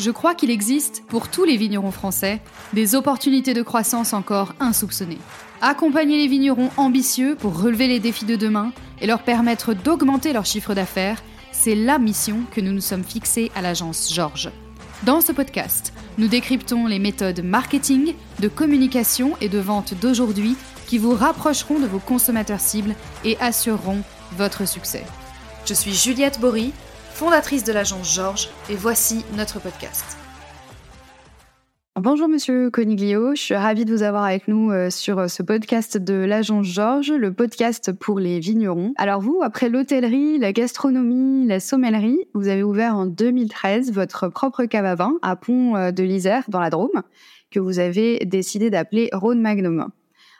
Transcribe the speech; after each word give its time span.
Je 0.00 0.10
crois 0.10 0.34
qu'il 0.34 0.50
existe, 0.50 1.02
pour 1.08 1.28
tous 1.28 1.44
les 1.44 1.58
vignerons 1.58 1.90
français, 1.90 2.40
des 2.72 2.94
opportunités 2.94 3.52
de 3.52 3.60
croissance 3.60 4.14
encore 4.14 4.54
insoupçonnées. 4.58 5.18
Accompagner 5.60 6.16
les 6.16 6.26
vignerons 6.26 6.70
ambitieux 6.78 7.36
pour 7.38 7.60
relever 7.60 7.86
les 7.86 8.00
défis 8.00 8.24
de 8.24 8.34
demain 8.34 8.72
et 9.02 9.06
leur 9.06 9.22
permettre 9.22 9.74
d'augmenter 9.74 10.32
leur 10.32 10.46
chiffre 10.46 10.72
d'affaires, 10.72 11.22
c'est 11.52 11.74
la 11.74 11.98
mission 11.98 12.38
que 12.50 12.62
nous 12.62 12.72
nous 12.72 12.80
sommes 12.80 13.04
fixés 13.04 13.52
à 13.54 13.60
l'agence 13.60 14.10
Georges. 14.10 14.50
Dans 15.02 15.20
ce 15.20 15.32
podcast, 15.32 15.92
nous 16.16 16.28
décryptons 16.28 16.86
les 16.86 16.98
méthodes 16.98 17.44
marketing, 17.44 18.14
de 18.38 18.48
communication 18.48 19.36
et 19.42 19.50
de 19.50 19.58
vente 19.58 19.92
d'aujourd'hui 20.00 20.56
qui 20.86 20.96
vous 20.96 21.14
rapprocheront 21.14 21.78
de 21.78 21.86
vos 21.86 21.98
consommateurs 21.98 22.60
cibles 22.60 22.94
et 23.26 23.36
assureront 23.38 24.00
votre 24.38 24.66
succès. 24.66 25.04
Je 25.66 25.74
suis 25.74 25.92
Juliette 25.92 26.40
Bory, 26.40 26.72
fondatrice 27.20 27.64
de 27.64 27.72
l'agence 27.74 28.14
Georges, 28.14 28.48
et 28.70 28.74
voici 28.74 29.26
notre 29.36 29.60
podcast. 29.60 30.16
Bonjour 31.96 32.28
Monsieur 32.28 32.70
Coniglio, 32.70 33.34
je 33.34 33.42
suis 33.42 33.54
ravie 33.54 33.84
de 33.84 33.94
vous 33.94 34.02
avoir 34.02 34.24
avec 34.24 34.48
nous 34.48 34.70
euh, 34.70 34.88
sur 34.88 35.18
euh, 35.18 35.28
ce 35.28 35.42
podcast 35.42 35.98
de 35.98 36.14
l'agence 36.14 36.64
Georges, 36.64 37.12
le 37.12 37.30
podcast 37.30 37.92
pour 37.92 38.20
les 38.20 38.40
vignerons. 38.40 38.94
Alors 38.96 39.20
vous, 39.20 39.40
après 39.42 39.68
l'hôtellerie, 39.68 40.38
la 40.38 40.54
gastronomie, 40.54 41.46
la 41.46 41.60
sommellerie, 41.60 42.26
vous 42.32 42.48
avez 42.48 42.62
ouvert 42.62 42.96
en 42.96 43.04
2013 43.04 43.92
votre 43.92 44.28
propre 44.28 44.64
cave 44.64 44.86
à 44.86 44.94
vin 44.94 45.18
à 45.20 45.36
Pont 45.36 45.76
euh, 45.76 45.90
de 45.90 46.02
l'Isère 46.02 46.44
dans 46.48 46.60
la 46.60 46.70
Drôme, 46.70 47.02
que 47.50 47.60
vous 47.60 47.80
avez 47.80 48.20
décidé 48.20 48.70
d'appeler 48.70 49.10
Rhône 49.12 49.42
Magnum. 49.42 49.90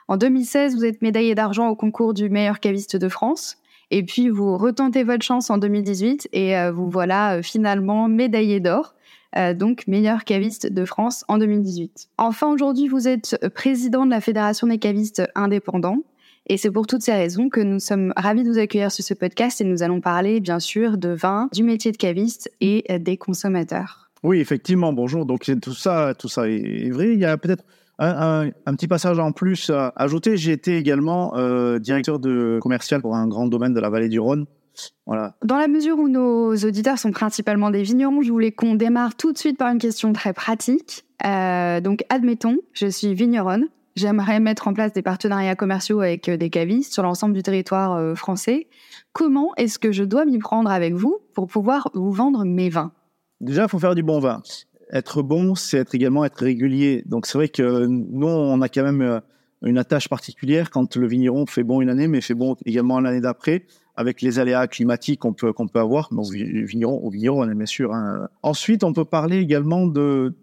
En 0.07 0.17
2016, 0.17 0.75
vous 0.77 0.85
êtes 0.85 1.03
médaillé 1.03 1.35
d'argent 1.35 1.67
au 1.67 1.75
concours 1.75 2.15
du 2.15 2.27
meilleur 2.27 2.59
caviste 2.59 2.95
de 2.95 3.07
France. 3.07 3.60
Et 3.91 4.03
puis 4.03 4.29
vous 4.29 4.57
retentez 4.57 5.03
votre 5.03 5.23
chance 5.23 5.49
en 5.49 5.57
2018 5.57 6.29
et 6.31 6.57
euh, 6.57 6.71
vous 6.71 6.89
voilà 6.89 7.35
euh, 7.35 7.41
finalement 7.41 8.07
médaillé 8.07 8.61
d'or. 8.61 8.95
Euh, 9.37 9.53
donc 9.53 9.85
meilleur 9.87 10.23
caviste 10.23 10.71
de 10.71 10.85
France 10.85 11.23
en 11.27 11.37
2018. 11.37 12.09
Enfin, 12.17 12.51
aujourd'hui, 12.51 12.87
vous 12.87 13.07
êtes 13.07 13.37
président 13.53 14.05
de 14.05 14.11
la 14.11 14.19
Fédération 14.19 14.67
des 14.67 14.77
cavistes 14.77 15.21
indépendants. 15.35 15.99
Et 16.47 16.57
c'est 16.57 16.71
pour 16.71 16.87
toutes 16.87 17.01
ces 17.01 17.13
raisons 17.13 17.49
que 17.49 17.61
nous 17.61 17.79
sommes 17.79 18.13
ravis 18.17 18.43
de 18.43 18.49
vous 18.49 18.57
accueillir 18.57 18.91
sur 18.91 19.05
ce 19.05 19.13
podcast 19.13 19.61
et 19.61 19.63
nous 19.63 19.83
allons 19.83 20.01
parler, 20.01 20.39
bien 20.39 20.59
sûr, 20.59 20.97
de 20.97 21.09
vin, 21.09 21.49
du 21.53 21.63
métier 21.63 21.91
de 21.91 21.97
caviste 21.97 22.51
et 22.59 22.83
des 22.99 23.15
consommateurs. 23.15 24.09
Oui, 24.23 24.39
effectivement. 24.39 24.91
Bonjour. 24.91 25.25
Donc, 25.25 25.49
tout 25.61 25.73
ça, 25.73 26.13
tout 26.17 26.27
ça 26.27 26.49
est 26.49 26.89
vrai. 26.89 27.13
Il 27.13 27.19
y 27.19 27.25
a 27.25 27.37
peut-être 27.37 27.63
un, 28.01 28.75
petit 28.75 28.87
passage 28.87 29.19
en 29.19 29.31
plus 29.31 29.69
à 29.69 29.93
ajouter, 29.95 30.37
j'ai 30.37 30.51
été 30.51 30.77
également 30.77 31.35
euh, 31.35 31.79
directeur 31.79 32.19
de 32.19 32.59
commercial 32.61 33.01
pour 33.01 33.15
un 33.15 33.27
grand 33.27 33.47
domaine 33.47 33.73
de 33.73 33.79
la 33.79 33.89
vallée 33.89 34.09
du 34.09 34.19
Rhône. 34.19 34.45
Voilà. 35.05 35.35
Dans 35.43 35.57
la 35.57 35.67
mesure 35.67 35.99
où 35.99 36.07
nos 36.07 36.55
auditeurs 36.55 36.97
sont 36.97 37.11
principalement 37.11 37.69
des 37.69 37.83
vignerons, 37.83 38.21
je 38.21 38.31
voulais 38.31 38.51
qu'on 38.51 38.75
démarre 38.75 39.15
tout 39.15 39.31
de 39.33 39.37
suite 39.37 39.57
par 39.57 39.71
une 39.71 39.77
question 39.77 40.13
très 40.13 40.33
pratique. 40.33 41.05
Euh, 41.25 41.81
donc, 41.81 42.03
admettons, 42.09 42.57
je 42.73 42.87
suis 42.87 43.13
vigneronne. 43.13 43.67
J'aimerais 43.95 44.39
mettre 44.39 44.67
en 44.69 44.73
place 44.73 44.93
des 44.93 45.01
partenariats 45.01 45.55
commerciaux 45.55 45.99
avec 45.99 46.29
euh, 46.29 46.37
des 46.37 46.49
cavistes 46.49 46.93
sur 46.93 47.03
l'ensemble 47.03 47.33
du 47.33 47.43
territoire 47.43 48.17
français. 48.17 48.67
Comment 49.13 49.51
est-ce 49.57 49.77
que 49.77 49.91
je 49.91 50.03
dois 50.03 50.25
m'y 50.25 50.39
prendre 50.39 50.71
avec 50.71 50.93
vous 50.93 51.17
pour 51.35 51.47
pouvoir 51.47 51.89
vous 51.93 52.11
vendre 52.11 52.45
mes 52.45 52.69
vins? 52.69 52.93
Déjà, 53.41 53.63
il 53.63 53.69
faut 53.69 53.79
faire 53.79 53.95
du 53.95 54.03
bon 54.03 54.19
vin 54.19 54.41
être 54.91 55.21
bon, 55.21 55.55
c'est 55.55 55.77
être 55.77 55.95
également 55.95 56.25
être 56.25 56.43
régulier. 56.43 57.03
Donc 57.05 57.25
c'est 57.25 57.37
vrai 57.37 57.49
que 57.49 57.85
nous, 57.85 58.27
on 58.27 58.61
a 58.61 58.69
quand 58.69 58.83
même 58.83 59.01
euh, 59.01 59.19
une 59.63 59.77
attache 59.77 60.09
particulière 60.09 60.69
quand 60.69 60.95
le 60.95 61.07
vigneron 61.07 61.45
fait 61.45 61.63
bon 61.63 61.81
une 61.81 61.89
année, 61.89 62.07
mais 62.07 62.21
fait 62.21 62.33
bon 62.33 62.55
également 62.65 62.99
l'année 62.99 63.21
d'après, 63.21 63.65
avec 63.95 64.21
les 64.21 64.39
aléas 64.39 64.67
climatiques 64.67 65.19
qu'on 65.19 65.33
peut, 65.33 65.53
qu'on 65.53 65.67
peut 65.67 65.79
avoir. 65.79 66.09
Vigneron, 66.11 66.99
au 67.03 67.09
vigneron, 67.09 67.43
on 67.43 67.49
est 67.49 67.55
bien 67.55 67.65
sûr. 67.65 67.93
Hein. 67.93 68.27
Ensuite, 68.43 68.83
on 68.83 68.93
peut 68.93 69.05
parler 69.05 69.37
également 69.37 69.87
de, 69.87 70.33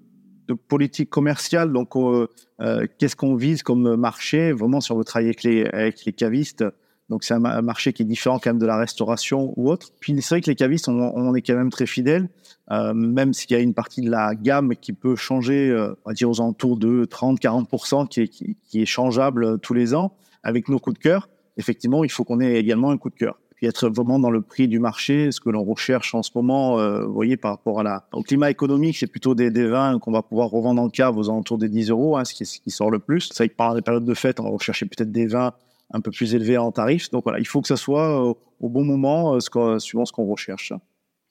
politique 0.68 1.10
commerciale. 1.10 1.74
Donc, 1.74 1.94
euh, 1.94 2.26
euh, 2.62 2.86
qu'est-ce 2.98 3.16
qu'on 3.16 3.34
vise 3.34 3.62
comme 3.62 3.96
marché 3.96 4.52
Vraiment, 4.52 4.80
si 4.80 4.92
on 4.92 4.96
veut 4.96 5.04
avec 5.14 5.42
les 5.42 6.12
cavistes, 6.16 6.64
donc 7.08 7.24
c'est 7.24 7.34
un, 7.34 7.62
marché 7.62 7.92
qui 7.92 8.02
est 8.02 8.06
différent 8.06 8.38
quand 8.38 8.50
même 8.50 8.58
de 8.58 8.66
la 8.66 8.76
restauration 8.76 9.54
ou 9.56 9.70
autre. 9.70 9.88
Puis 10.00 10.14
c'est 10.20 10.34
vrai 10.34 10.40
que 10.42 10.50
les 10.50 10.56
cavistes, 10.56 10.88
on, 10.88 11.34
est 11.34 11.42
quand 11.42 11.54
même 11.54 11.70
très 11.70 11.86
fidèles, 11.86 12.28
euh, 12.70 12.92
même 12.92 13.32
s'il 13.32 13.52
y 13.52 13.54
a 13.54 13.60
une 13.60 13.74
partie 13.74 14.02
de 14.02 14.10
la 14.10 14.34
gamme 14.34 14.74
qui 14.76 14.92
peut 14.92 15.16
changer, 15.16 15.70
euh, 15.70 15.94
on 16.04 16.10
va 16.10 16.14
dire 16.14 16.28
aux 16.28 16.40
alentours 16.40 16.76
de 16.76 17.06
30-40%, 17.06 18.08
qui 18.08 18.20
est, 18.20 18.28
qui, 18.28 18.82
est 18.82 18.86
changeable 18.86 19.44
euh, 19.44 19.56
tous 19.56 19.72
les 19.72 19.94
ans 19.94 20.12
avec 20.42 20.68
nos 20.68 20.78
coups 20.78 20.98
de 20.98 21.02
cœur. 21.02 21.28
Effectivement, 21.56 22.04
il 22.04 22.10
faut 22.10 22.24
qu'on 22.24 22.40
ait 22.40 22.56
également 22.56 22.90
un 22.90 22.98
coup 22.98 23.10
de 23.10 23.16
cœur. 23.16 23.38
Puis 23.56 23.66
être 23.66 23.88
vraiment 23.88 24.20
dans 24.20 24.30
le 24.30 24.40
prix 24.40 24.68
du 24.68 24.78
marché, 24.78 25.32
ce 25.32 25.40
que 25.40 25.50
l'on 25.50 25.64
recherche 25.64 26.14
en 26.14 26.22
ce 26.22 26.30
moment, 26.34 26.78
euh, 26.78 27.04
vous 27.04 27.12
voyez, 27.12 27.36
par 27.36 27.52
rapport 27.52 27.80
à 27.80 27.82
la, 27.82 28.06
au 28.12 28.22
climat 28.22 28.50
économique, 28.50 28.98
c'est 28.98 29.08
plutôt 29.08 29.34
des, 29.34 29.50
des 29.50 29.66
vins 29.66 29.98
qu'on 29.98 30.12
va 30.12 30.22
pouvoir 30.22 30.50
revendre 30.50 30.80
en 30.80 30.88
cave 30.88 31.16
aux 31.16 31.28
alentours 31.28 31.58
des 31.58 31.68
10 31.68 31.90
euros, 31.90 32.16
hein, 32.16 32.24
ce, 32.24 32.34
qui, 32.34 32.46
ce 32.46 32.60
qui 32.60 32.70
sort 32.70 32.90
le 32.90 33.00
plus. 33.00 33.30
C'est 33.32 33.38
vrai 33.38 33.48
que 33.48 33.56
pendant 33.56 33.74
les 33.74 33.82
périodes 33.82 34.04
de 34.04 34.14
fête, 34.14 34.38
on 34.38 34.44
va 34.44 34.50
rechercher 34.50 34.86
peut-être 34.86 35.10
des 35.10 35.26
vins 35.26 35.54
un 35.92 36.00
peu 36.00 36.10
plus 36.10 36.34
élevé 36.34 36.58
en 36.58 36.72
tarif. 36.72 37.10
Donc 37.10 37.24
voilà, 37.24 37.38
il 37.38 37.46
faut 37.46 37.60
que 37.60 37.68
ça 37.68 37.76
soit 37.76 38.30
euh, 38.30 38.34
au 38.60 38.68
bon 38.68 38.84
moment, 38.84 39.34
euh, 39.34 39.78
suivant 39.78 40.04
ce 40.04 40.12
qu'on 40.12 40.26
recherche. 40.26 40.72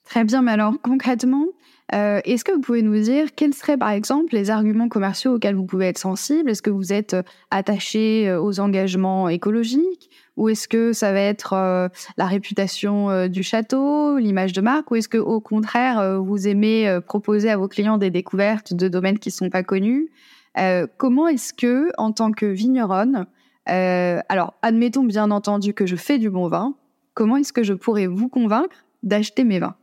Très 0.03 0.23
bien, 0.23 0.41
mais 0.41 0.53
alors 0.53 0.75
concrètement, 0.81 1.47
euh, 1.93 2.21
est-ce 2.23 2.45
que 2.45 2.53
vous 2.53 2.61
pouvez 2.61 2.81
nous 2.81 2.97
dire 2.99 3.35
quels 3.35 3.53
seraient 3.53 3.77
par 3.77 3.89
exemple 3.89 4.33
les 4.33 4.49
arguments 4.49 4.87
commerciaux 4.87 5.35
auxquels 5.35 5.55
vous 5.55 5.65
pouvez 5.65 5.87
être 5.87 5.97
sensible? 5.97 6.49
Est-ce 6.49 6.61
que 6.61 6.69
vous 6.69 6.93
êtes 6.93 7.15
attaché 7.51 8.33
aux 8.33 8.61
engagements 8.61 9.27
écologiques? 9.27 10.09
Ou 10.37 10.49
est-ce 10.49 10.69
que 10.69 10.93
ça 10.93 11.11
va 11.11 11.19
être 11.19 11.89
la 12.17 12.25
réputation 12.25 13.27
du 13.27 13.43
château, 13.43 14.17
l'image 14.17 14.53
de 14.53 14.61
marque, 14.61 14.91
ou 14.91 14.95
est-ce 14.95 15.09
que 15.09 15.17
au 15.17 15.41
contraire 15.41 16.21
vous 16.21 16.47
aimez 16.47 16.99
proposer 17.05 17.49
à 17.49 17.57
vos 17.57 17.67
clients 17.67 17.97
des 17.97 18.11
découvertes 18.11 18.73
de 18.73 18.87
domaines 18.87 19.19
qui 19.19 19.29
ne 19.29 19.33
sont 19.33 19.49
pas 19.49 19.63
connus? 19.63 20.09
Comment 20.97 21.27
est-ce 21.27 21.53
que, 21.53 21.89
en 21.97 22.13
tant 22.13 22.31
que 22.31 22.45
vigneronne, 22.45 23.25
euh, 23.69 24.19
alors, 24.29 24.53
admettons 24.61 25.03
bien 25.03 25.31
entendu 25.31 25.73
que 25.73 25.85
je 25.85 25.95
fais 25.95 26.17
du 26.17 26.29
bon 26.29 26.47
vin. 26.47 26.75
Comment 27.13 27.37
est-ce 27.37 27.53
que 27.53 27.63
je 27.63 27.73
pourrais 27.73 28.07
vous 28.07 28.29
convaincre 28.29 28.75
d'acheter 29.03 29.43
mes 29.43 29.59
vins? 29.59 29.75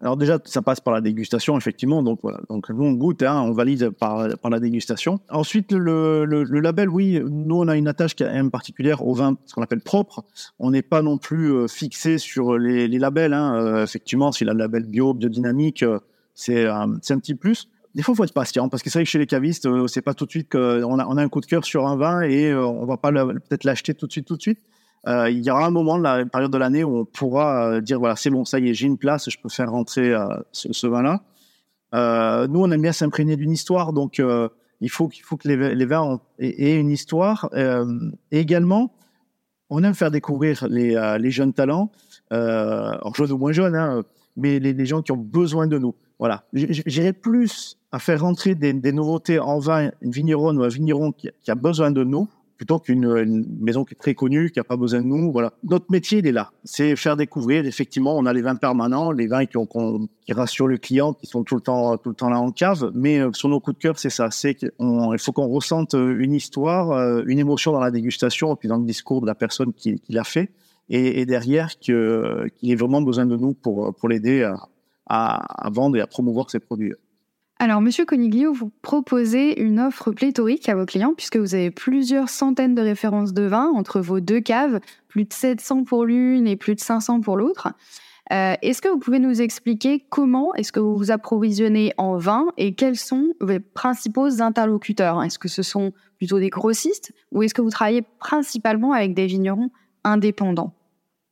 Alors 0.00 0.16
déjà, 0.16 0.38
ça 0.44 0.62
passe 0.62 0.78
par 0.78 0.94
la 0.94 1.00
dégustation, 1.00 1.56
effectivement. 1.56 2.04
Donc 2.04 2.20
voilà, 2.22 2.38
donc 2.48 2.68
nous 2.70 2.84
on 2.84 2.92
goûte, 2.92 3.22
hein, 3.24 3.42
on 3.42 3.50
valide 3.52 3.90
par, 3.90 4.28
par 4.38 4.50
la 4.50 4.60
dégustation. 4.60 5.18
Ensuite, 5.28 5.72
le, 5.72 6.24
label, 6.60 6.88
oui, 6.88 7.20
nous 7.28 7.56
on 7.56 7.66
a 7.66 7.76
une 7.76 7.88
attache 7.88 8.14
qui 8.14 8.22
est 8.22 8.50
particulière 8.50 9.04
au 9.04 9.12
vin, 9.12 9.36
ce 9.46 9.54
qu'on 9.54 9.62
appelle 9.62 9.80
propre. 9.80 10.24
On 10.60 10.70
n'est 10.70 10.82
pas 10.82 11.02
non 11.02 11.18
plus 11.18 11.52
euh, 11.52 11.66
fixé 11.66 12.18
sur 12.18 12.56
les, 12.58 12.86
labels. 12.86 13.32
Hein. 13.32 13.56
Euh, 13.56 13.82
effectivement, 13.82 14.30
si 14.30 14.44
le 14.44 14.52
label 14.52 14.84
bio, 14.84 15.14
biodynamique, 15.14 15.84
c'est 16.34 16.66
un 16.66 16.98
petit 16.98 17.34
plus 17.34 17.68
des 17.98 18.04
fois, 18.04 18.12
il 18.12 18.16
faut 18.16 18.24
être 18.24 18.32
patient 18.32 18.68
parce 18.68 18.84
que 18.84 18.90
c'est 18.90 19.00
vrai 19.00 19.04
que 19.04 19.10
chez 19.10 19.18
les 19.18 19.26
cavistes, 19.26 19.66
euh, 19.66 19.88
c'est 19.88 20.02
pas 20.02 20.14
tout 20.14 20.24
de 20.24 20.30
suite 20.30 20.48
qu'on 20.52 21.00
a, 21.00 21.04
on 21.04 21.16
a 21.16 21.20
un 21.20 21.28
coup 21.28 21.40
de 21.40 21.46
cœur 21.46 21.64
sur 21.64 21.84
un 21.88 21.96
vin 21.96 22.20
et 22.20 22.48
euh, 22.48 22.64
on 22.64 22.86
va 22.86 22.96
pas 22.96 23.10
peut-être 23.10 23.64
l'acheter 23.64 23.92
tout 23.92 24.06
de 24.06 24.12
suite, 24.12 24.24
tout 24.24 24.36
de 24.36 24.40
suite. 24.40 24.60
Euh, 25.08 25.28
il 25.28 25.44
y 25.44 25.50
aura 25.50 25.66
un 25.66 25.70
moment, 25.70 25.98
la 25.98 26.24
période 26.24 26.52
de 26.52 26.58
l'année, 26.58 26.84
où 26.84 26.98
on 26.98 27.04
pourra 27.04 27.80
dire 27.80 27.98
voilà, 27.98 28.14
c'est 28.14 28.30
bon, 28.30 28.44
ça 28.44 28.60
y 28.60 28.68
est, 28.68 28.74
j'ai 28.74 28.86
une 28.86 28.98
place, 28.98 29.28
je 29.28 29.36
peux 29.36 29.48
faire 29.48 29.72
rentrer 29.72 30.14
ce, 30.52 30.86
vin-là. 30.86 31.24
nous, 32.46 32.60
on 32.60 32.70
aime 32.70 32.82
bien 32.82 32.92
s'imprégner 32.92 33.34
d'une 33.34 33.50
histoire, 33.50 33.92
donc 33.92 34.22
il 34.80 34.90
faut 34.90 35.08
qu'il 35.08 35.24
faut 35.24 35.36
que 35.36 35.48
les, 35.48 35.84
vins 35.84 36.20
aient, 36.38 36.76
une 36.76 36.90
histoire. 36.90 37.50
et 37.52 38.38
également, 38.38 38.94
on 39.70 39.82
aime 39.82 39.94
faire 39.94 40.12
découvrir 40.12 40.68
les, 40.68 41.30
jeunes 41.32 41.52
talents, 41.52 41.90
alors 42.30 43.12
jeunes 43.16 43.32
ou 43.32 43.38
moins 43.38 43.50
jeunes, 43.50 43.74
hein, 43.74 44.04
mais 44.38 44.58
les, 44.60 44.86
gens 44.86 45.02
qui 45.02 45.12
ont 45.12 45.16
besoin 45.16 45.66
de 45.66 45.78
nous. 45.78 45.94
Voilà, 46.18 46.44
j'irai 46.52 47.12
plus 47.12 47.76
à 47.92 47.98
faire 47.98 48.22
rentrer 48.22 48.54
des, 48.54 48.92
nouveautés 48.92 49.38
en 49.38 49.58
vin, 49.58 49.90
une 50.00 50.10
vigneronne 50.10 50.58
ou 50.58 50.62
un 50.62 50.68
vigneron 50.68 51.12
qui, 51.12 51.30
a 51.48 51.54
besoin 51.54 51.90
de 51.90 52.04
nous, 52.04 52.28
plutôt 52.56 52.78
qu'une 52.80 53.46
maison 53.60 53.84
qui 53.84 53.94
est 53.94 53.96
très 53.96 54.14
connue, 54.14 54.50
qui 54.50 54.58
n'a 54.58 54.64
pas 54.64 54.76
besoin 54.76 55.00
de 55.00 55.06
nous. 55.06 55.30
Voilà. 55.32 55.52
Notre 55.62 55.86
métier, 55.90 56.18
il 56.18 56.26
est 56.26 56.32
là. 56.32 56.50
C'est 56.64 56.96
faire 56.96 57.16
découvrir. 57.16 57.64
Effectivement, 57.66 58.16
on 58.16 58.26
a 58.26 58.32
les 58.32 58.42
vins 58.42 58.56
permanents, 58.56 59.12
les 59.12 59.28
vins 59.28 59.46
qui, 59.46 59.56
rassurent 60.32 60.66
le 60.66 60.76
client, 60.76 61.12
qui 61.12 61.26
sont 61.26 61.44
tout 61.44 61.54
le 61.54 61.60
temps, 61.60 61.96
tout 61.96 62.08
le 62.08 62.14
temps 62.16 62.28
là 62.28 62.40
en 62.40 62.50
cave. 62.50 62.90
Mais 62.94 63.20
euh, 63.20 63.30
sur 63.32 63.48
nos 63.48 63.60
coups 63.60 63.76
de 63.76 63.82
cœur, 63.82 63.98
c'est 63.98 64.10
ça. 64.10 64.30
C'est 64.32 64.54
qu'il 64.54 64.72
faut 65.18 65.32
qu'on 65.32 65.46
ressente 65.46 65.94
euh, 65.94 66.18
une 66.18 66.34
histoire, 66.34 66.90
euh, 66.90 67.22
une 67.26 67.38
émotion 67.38 67.70
dans 67.70 67.80
la 67.80 67.92
dégustation 67.92 68.56
puis 68.56 68.68
dans 68.68 68.76
le 68.76 68.84
discours 68.84 69.20
de 69.20 69.26
la 69.26 69.36
personne 69.36 69.72
qui, 69.72 70.02
l'a 70.08 70.24
fait. 70.24 70.50
Et, 70.90 71.26
derrière, 71.26 71.78
qu'il 71.78 71.92
ait 72.62 72.74
vraiment 72.74 73.02
besoin 73.02 73.26
de 73.26 73.36
nous 73.36 73.52
pour, 73.52 73.94
pour 73.94 74.08
l'aider 74.08 74.42
à, 74.42 74.56
à, 75.08 75.70
vendre 75.70 75.96
et 75.96 76.00
à 76.00 76.06
promouvoir 76.06 76.50
ses 76.50 76.60
produits. 76.60 76.94
Alors, 77.60 77.80
Monsieur 77.80 78.04
Coniglio, 78.04 78.52
vous 78.52 78.70
proposez 78.82 79.60
une 79.60 79.80
offre 79.80 80.12
pléthorique 80.12 80.68
à 80.68 80.76
vos 80.76 80.86
clients 80.86 81.14
puisque 81.16 81.36
vous 81.36 81.56
avez 81.56 81.72
plusieurs 81.72 82.28
centaines 82.28 82.76
de 82.76 82.82
références 82.82 83.32
de 83.32 83.42
vin 83.42 83.72
entre 83.74 84.00
vos 84.00 84.20
deux 84.20 84.40
caves, 84.40 84.78
plus 85.08 85.24
de 85.24 85.32
700 85.32 85.82
pour 85.82 86.04
l'une 86.04 86.46
et 86.46 86.56
plus 86.56 86.76
de 86.76 86.80
500 86.80 87.20
pour 87.20 87.36
l'autre. 87.36 87.68
Euh, 88.30 88.54
est-ce 88.62 88.80
que 88.82 88.88
vous 88.88 88.98
pouvez 88.98 89.18
nous 89.18 89.40
expliquer 89.40 90.04
comment 90.10 90.54
est-ce 90.54 90.70
que 90.70 90.80
vous 90.80 90.96
vous 90.96 91.10
approvisionnez 91.10 91.94
en 91.96 92.16
vin 92.18 92.46
et 92.58 92.74
quels 92.74 92.96
sont 92.96 93.32
vos 93.40 93.58
principaux 93.74 94.40
interlocuteurs? 94.40 95.22
Est-ce 95.24 95.38
que 95.38 95.48
ce 95.48 95.62
sont 95.62 95.92
plutôt 96.18 96.38
des 96.38 96.50
grossistes 96.50 97.12
ou 97.32 97.42
est-ce 97.42 97.54
que 97.54 97.62
vous 97.62 97.70
travaillez 97.70 98.02
principalement 98.20 98.92
avec 98.92 99.14
des 99.14 99.26
vignerons 99.26 99.70
indépendants? 100.04 100.77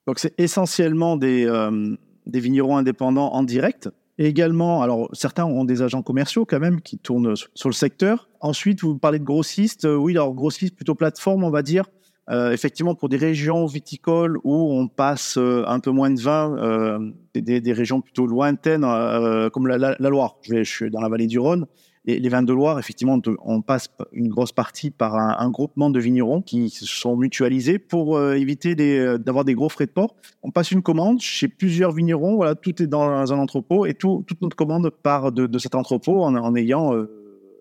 Donc 0.07 0.19
c'est 0.19 0.39
essentiellement 0.39 1.17
des, 1.17 1.47
euh, 1.47 1.97
des 2.27 2.41
vignerons 2.41 2.77
indépendants 2.77 3.33
en 3.33 3.43
direct. 3.43 3.91
Et 4.19 4.27
également, 4.27 4.83
alors 4.83 5.11
certains 5.13 5.45
ont 5.45 5.65
des 5.65 5.83
agents 5.83 6.03
commerciaux 6.03 6.47
quand 6.47 6.61
même 6.61 6.81
qui 6.81 6.97
tournent 6.97 7.35
sur 7.55 7.69
le 7.69 7.75
secteur. 7.75 8.31
Ensuite, 8.41 8.81
vous 8.81 8.97
parlez 8.97 9.19
de 9.19 9.25
grossistes. 9.25 9.87
oui, 9.87 10.13
alors 10.13 10.35
grossistes 10.35 10.75
plutôt 10.75 10.95
plateforme, 10.95 11.45
on 11.45 11.51
va 11.51 11.63
dire. 11.63 11.85
Euh, 12.29 12.51
effectivement, 12.51 12.97
pour 12.97 13.09
des 13.09 13.17
régions 13.17 13.67
viticoles 13.67 14.39
où 14.43 14.73
on 14.73 14.89
passe 14.89 15.37
euh, 15.39 15.63
un 15.69 15.79
peu 15.79 15.91
moins 15.91 16.11
de 16.11 16.21
vin, 16.21 16.57
euh, 16.59 16.99
des, 17.35 17.61
des, 17.61 17.73
régions 17.73 18.01
plutôt 18.01 18.27
lointaines, 18.27 18.83
euh, 18.85 19.49
comme 19.49 19.69
la, 19.69 19.79
la, 19.79 20.09
Loire. 20.09 20.37
Je, 20.43 20.55
vais, 20.55 20.65
je 20.65 20.71
suis 20.71 20.91
dans 20.91 21.01
la 21.01 21.09
vallée 21.09 21.29
du 21.29 21.39
Rhône. 21.39 21.67
Et 22.07 22.21
les 22.21 22.29
vins 22.29 22.43
de 22.43 22.53
Loire, 22.53 22.79
effectivement, 22.79 23.21
on 23.45 23.63
passe 23.63 23.89
une 24.13 24.29
grosse 24.29 24.53
partie 24.53 24.91
par 24.91 25.17
un, 25.17 25.51
groupement 25.51 25.91
de 25.91 25.99
vignerons 25.99 26.41
qui 26.41 26.71
se 26.71 26.87
sont 26.87 27.17
mutualisés 27.17 27.81
pour 27.81 28.23
éviter 28.33 28.77
d'avoir 29.19 29.45
des 29.45 29.55
gros 29.55 29.69
frais 29.69 29.87
de 29.87 29.91
port. 29.91 30.15
On 30.45 30.53
passe 30.53 30.71
une 30.71 30.83
commande 30.83 31.21
chez 31.21 31.49
plusieurs 31.49 31.91
vignerons. 31.91 32.37
Voilà, 32.37 32.55
tout 32.55 32.81
est 32.81 32.87
dans 32.87 33.33
un 33.33 33.39
entrepôt 33.39 33.87
et 33.87 33.95
tout, 33.95 34.23
toute 34.27 34.41
notre 34.41 34.55
commande 34.55 34.89
part 34.91 35.33
de, 35.33 35.59
cet 35.59 35.75
entrepôt 35.75 36.23
en, 36.23 36.55
ayant 36.55 36.93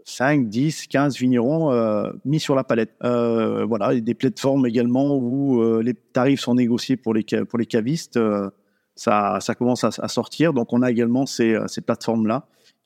5, 0.05 0.49
10, 0.49 0.87
15 0.87 1.17
vignerons 1.17 1.71
euh, 1.71 2.11
mis 2.23 2.39
sur 2.39 2.55
la 2.55 2.63
palette. 2.63 2.91
Euh, 3.03 3.65
voilà, 3.65 3.99
des 3.99 4.13
plateformes 4.13 4.67
également 4.67 5.17
où 5.17 5.61
euh, 5.61 5.81
les 5.81 5.95
tarifs 5.95 6.41
sont 6.41 6.55
négociés 6.55 6.95
pour 6.95 7.13
les, 7.13 7.23
pour 7.23 7.57
les 7.57 7.65
cavistes. 7.65 8.19
ça, 8.95 9.39
ça 9.41 9.55
commence 9.55 9.83
à, 9.83 9.89
à, 9.97 10.07
sortir. 10.07 10.53
Donc, 10.53 10.71
on 10.73 10.83
a 10.83 10.91
également 10.91 11.25
ces, 11.25 11.57
ces 11.67 11.81
plateformes-là 11.81 12.45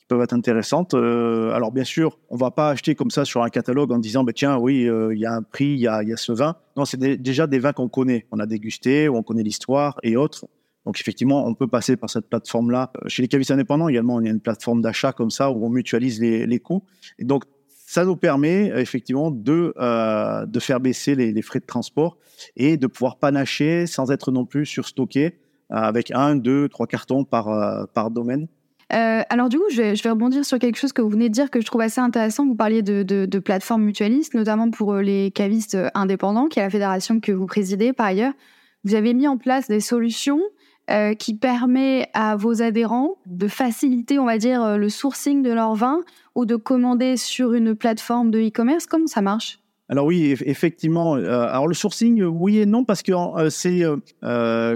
peuvent 0.09 0.21
être 0.21 0.33
intéressantes. 0.33 0.93
alors, 0.93 1.71
bien 1.71 1.85
sûr, 1.85 2.17
on 2.29 2.35
va 2.35 2.51
pas 2.51 2.71
acheter 2.71 2.95
comme 2.95 3.11
ça 3.11 3.23
sur 3.23 3.43
un 3.43 3.49
catalogue 3.49 3.91
en 3.91 3.99
disant, 3.99 4.23
bah, 4.25 4.33
tiens, 4.33 4.57
oui, 4.57 4.89
il 5.11 5.17
y 5.17 5.25
a 5.25 5.33
un 5.33 5.43
prix, 5.43 5.67
il 5.67 5.79
y 5.79 5.87
a, 5.87 6.03
y 6.03 6.11
a, 6.11 6.17
ce 6.17 6.33
vin. 6.33 6.57
Non, 6.75 6.83
c'est 6.83 6.97
déjà 6.97 7.47
des 7.47 7.59
vins 7.59 7.73
qu'on 7.73 7.87
connaît. 7.87 8.25
On 8.31 8.39
a 8.39 8.45
dégusté, 8.45 9.07
on 9.07 9.23
connaît 9.23 9.43
l'histoire 9.43 9.97
et 10.03 10.17
autres. 10.17 10.45
Donc 10.85 10.99
effectivement, 10.99 11.45
on 11.45 11.53
peut 11.53 11.67
passer 11.67 11.97
par 11.97 12.09
cette 12.09 12.27
plateforme-là. 12.29 12.91
Euh, 12.95 13.09
chez 13.09 13.21
les 13.21 13.27
cavistes 13.27 13.51
indépendants 13.51 13.89
également, 13.89 14.19
il 14.19 14.25
y 14.25 14.29
a 14.29 14.31
une 14.31 14.39
plateforme 14.39 14.81
d'achat 14.81 15.13
comme 15.13 15.29
ça 15.29 15.51
où 15.51 15.65
on 15.65 15.69
mutualise 15.69 16.19
les, 16.19 16.47
les 16.47 16.59
coûts. 16.59 16.83
Et 17.19 17.25
donc 17.25 17.43
ça 17.67 18.05
nous 18.05 18.15
permet 18.15 18.67
effectivement 18.75 19.31
de, 19.31 19.73
euh, 19.77 20.45
de 20.45 20.59
faire 20.59 20.79
baisser 20.79 21.15
les, 21.15 21.31
les, 21.31 21.41
frais 21.41 21.59
de 21.59 21.65
transport 21.65 22.17
et 22.55 22.77
de 22.77 22.85
pouvoir 22.87 23.17
panacher 23.17 23.87
sans 23.87 24.11
être 24.11 24.31
non 24.31 24.45
plus 24.45 24.65
surstocké 24.65 25.25
euh, 25.71 25.75
avec 25.75 26.11
un, 26.11 26.35
deux, 26.35 26.69
trois 26.69 26.87
cartons 26.87 27.23
par, 27.23 27.47
euh, 27.47 27.85
par 27.93 28.11
domaine. 28.11 28.47
Euh, 28.91 29.21
alors 29.29 29.49
du 29.49 29.57
coup, 29.57 29.69
je 29.71 29.81
vais, 29.81 30.09
rebondir 30.09 30.43
sur 30.43 30.57
quelque 30.57 30.77
chose 30.77 30.93
que 30.93 31.01
vous 31.01 31.09
venez 31.09 31.29
de 31.29 31.33
dire 31.33 31.51
que 31.51 31.61
je 31.61 31.65
trouve 31.65 31.81
assez 31.81 32.01
intéressant. 32.01 32.45
Vous 32.45 32.55
parliez 32.55 32.81
de, 32.81 33.39
plateformes 33.39 33.83
mutualistes, 33.83 34.33
notamment 34.33 34.71
pour 34.71 34.95
les 34.95 35.31
cavistes 35.31 35.77
indépendants, 35.93 36.47
qui 36.47 36.59
est 36.59 36.63
la 36.63 36.69
fédération 36.69 37.19
que 37.19 37.31
vous 37.31 37.45
présidez 37.45 37.93
par 37.93 38.07
ailleurs. 38.07 38.33
Vous 38.83 38.95
avez 38.95 39.13
mis 39.13 39.27
en 39.27 39.37
place 39.37 39.67
des 39.67 39.81
solutions 39.81 40.41
euh, 40.89 41.13
qui 41.13 41.35
permet 41.35 42.09
à 42.15 42.35
vos 42.35 42.63
adhérents 42.63 43.17
de 43.27 43.47
faciliter, 43.47 44.17
on 44.17 44.25
va 44.25 44.39
dire, 44.39 44.63
euh, 44.63 44.77
le 44.77 44.89
sourcing 44.89 45.43
de 45.43 45.51
leur 45.51 45.75
vin 45.75 45.99
ou 46.33 46.45
de 46.45 46.55
commander 46.55 47.15
sur 47.15 47.53
une 47.53 47.75
plateforme 47.75 48.31
de 48.31 48.39
e-commerce 48.39 48.87
Comment 48.87 49.05
ça 49.05 49.21
marche? 49.21 49.59
Alors 49.87 50.07
oui, 50.07 50.35
effectivement. 50.45 51.15
Euh, 51.15 51.47
alors 51.47 51.67
le 51.67 51.75
sourcing, 51.75 52.23
oui 52.23 52.57
et 52.57 52.65
non, 52.65 52.85
parce 52.85 53.03
que 53.03 53.11
c'est 53.49 53.83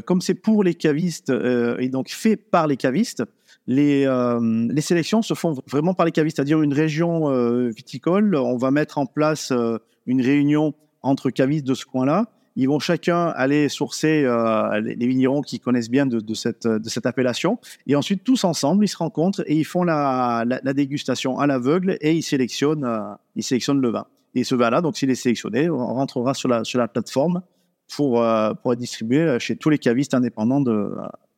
comme 0.06 0.22
c'est 0.22 0.36
pour 0.36 0.64
les 0.64 0.76
cavistes 0.76 1.32
et 1.80 1.90
donc 1.90 2.10
fait 2.10 2.36
par 2.36 2.68
les 2.68 2.78
cavistes, 2.78 3.24
les, 3.68 4.06
les 4.70 4.82
sélections 4.82 5.22
se 5.22 5.34
font 5.34 5.56
vraiment 5.68 5.94
par 5.94 6.06
les 6.06 6.12
cavistes, 6.12 6.38
c'est-à-dire 6.38 6.62
une 6.62 6.74
région 6.74 7.30
viticole. 7.70 8.36
On 8.36 8.58
va 8.58 8.72
mettre 8.72 8.98
en 8.98 9.06
place 9.06 9.54
une 10.06 10.22
réunion 10.22 10.74
entre 11.02 11.30
cavistes 11.30 11.66
de 11.66 11.74
ce 11.74 11.86
coin-là 11.86 12.28
ils 12.56 12.68
vont 12.68 12.80
chacun 12.80 13.28
aller 13.30 13.70
sourcer 13.70 14.24
euh, 14.26 14.80
les 14.80 15.08
vignerons 15.08 15.42
qui 15.42 15.60
connaissent 15.60 15.90
bien 15.90 16.06
de, 16.06 16.34
cette, 16.34 16.66
appellation. 17.06 17.60
Et 17.88 17.96
ensuite, 17.96 18.24
tous 18.24 18.44
ensemble, 18.44 18.86
ils 18.86 18.90
se 18.90 18.98
rencontrent 18.98 19.44
et 19.48 19.56
ils 19.56 19.66
font 19.66 19.84
la, 19.84 20.46
dégustation 20.74 21.40
à 21.40 21.48
l'aveugle 21.48 21.98
et 22.02 22.14
ils 22.14 22.24
sélectionnent, 22.24 22.86
euh, 22.86 23.14
ils 23.36 23.44
sélectionnent 23.44 23.82
le 23.82 23.90
vin. 23.90 24.06
Et 24.36 24.44
ce 24.44 24.56
vin-là, 24.56 24.82
donc 24.82 24.98
s'il 24.98 25.10
est 25.10 25.16
sélectionné, 25.16 25.70
on 25.70 25.94
rentrera 25.94 26.34
sur 26.34 26.50
la, 26.50 26.88
plateforme 26.88 27.42
pour, 27.96 28.22
euh, 28.22 28.52
être 28.52 28.76
distribué 28.76 29.38
chez 29.40 29.56
tous 29.56 29.70
les 29.70 29.78
cavistes 29.78 30.14
indépendants 30.14 30.64
euh, 30.68 30.90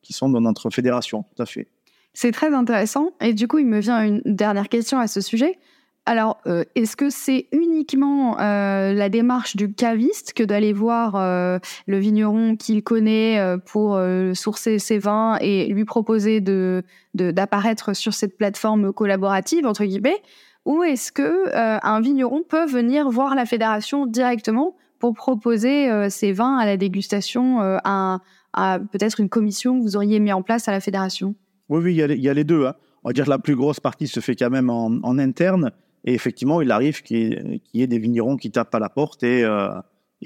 qui 0.02 0.14
sont 0.14 0.30
dans 0.30 0.42
notre 0.42 0.70
fédération. 0.70 1.26
Tout 1.36 1.44
à 1.44 1.46
fait. 1.46 1.68
C'est 2.16 2.32
très 2.32 2.54
intéressant. 2.54 3.12
Et 3.22 3.34
du 3.34 3.48
coup, 3.48 3.60
il 3.60 3.68
me 3.68 3.80
vient 3.80 4.04
une 4.04 4.22
dernière 4.26 4.70
question 4.70 4.98
à 4.98 5.08
ce 5.08 5.20
sujet. 5.20 5.60
Alors, 6.08 6.38
euh, 6.48 6.64
est-ce 6.76 6.96
que 6.96 7.10
c'est 7.10 7.48
uniquement 7.52 8.40
euh, 8.40 8.94
la 8.94 9.10
démarche 9.10 9.56
du 9.56 9.74
caviste 9.74 10.34
que 10.34 10.44
d'aller 10.44 10.72
voir 10.72 11.16
euh, 11.16 11.60
le 11.88 11.98
vigneron 11.98 12.56
qu'il 12.56 12.84
connaît 12.84 13.40
pour 13.66 14.00
sourcer 14.34 14.80
ses 14.80 14.98
vins 14.98 15.38
et 15.42 15.68
lui 15.68 15.84
proposer 15.84 16.42
de 16.42 16.84
d'apparaître 17.16 17.96
sur 17.96 18.14
cette 18.14 18.38
plateforme 18.38 18.94
collaborative 18.94 19.66
entre 19.66 19.84
guillemets, 19.84 20.22
ou 20.66 20.84
est-ce 20.84 21.12
que 21.12 21.50
un 21.54 22.02
vigneron 22.02 22.44
peut 22.48 22.66
venir 22.66 23.10
voir 23.10 23.36
la 23.36 23.46
fédération 23.46 24.06
directement 24.06 24.76
pour 25.00 25.14
proposer 25.14 26.10
ses 26.10 26.32
vins 26.34 26.58
à 26.58 26.66
la 26.66 26.78
dégustation 26.78 27.60
à, 27.62 28.20
à 28.54 28.80
peut-être 28.80 29.20
une 29.20 29.30
commission 29.30 29.80
que 29.80 29.84
vous 29.84 29.96
auriez 29.96 30.20
mis 30.20 30.34
en 30.34 30.44
place 30.44 30.68
à 30.68 30.72
la 30.72 30.80
fédération? 30.80 31.36
Oui, 31.70 31.82
oui, 31.84 31.96
il 31.96 32.22
y 32.22 32.30
a, 32.30 32.34
les 32.34 32.44
deux. 32.44 32.66
Hein. 32.66 32.76
On 33.04 33.10
va 33.10 33.14
dire 33.14 33.26
que 33.26 33.30
la 33.30 33.40
plus 33.40 33.56
grosse 33.56 33.80
partie 33.80 34.08
se 34.08 34.20
fait 34.20 34.36
quand 34.36 34.50
même 34.50 34.70
en, 34.70 35.18
interne. 35.18 35.72
Et 36.06 36.14
effectivement, 36.14 36.62
il 36.62 36.72
arrive 36.72 37.02
qu'il 37.02 37.60
y, 37.74 37.82
ait 37.82 37.88
des 37.88 37.98
vignerons 38.00 38.38
qui 38.38 38.52
tapent 38.52 38.76
à 38.76 38.80
la 38.80 38.90
porte 38.90 39.24
et, 39.24 39.44
euh, 39.44 39.70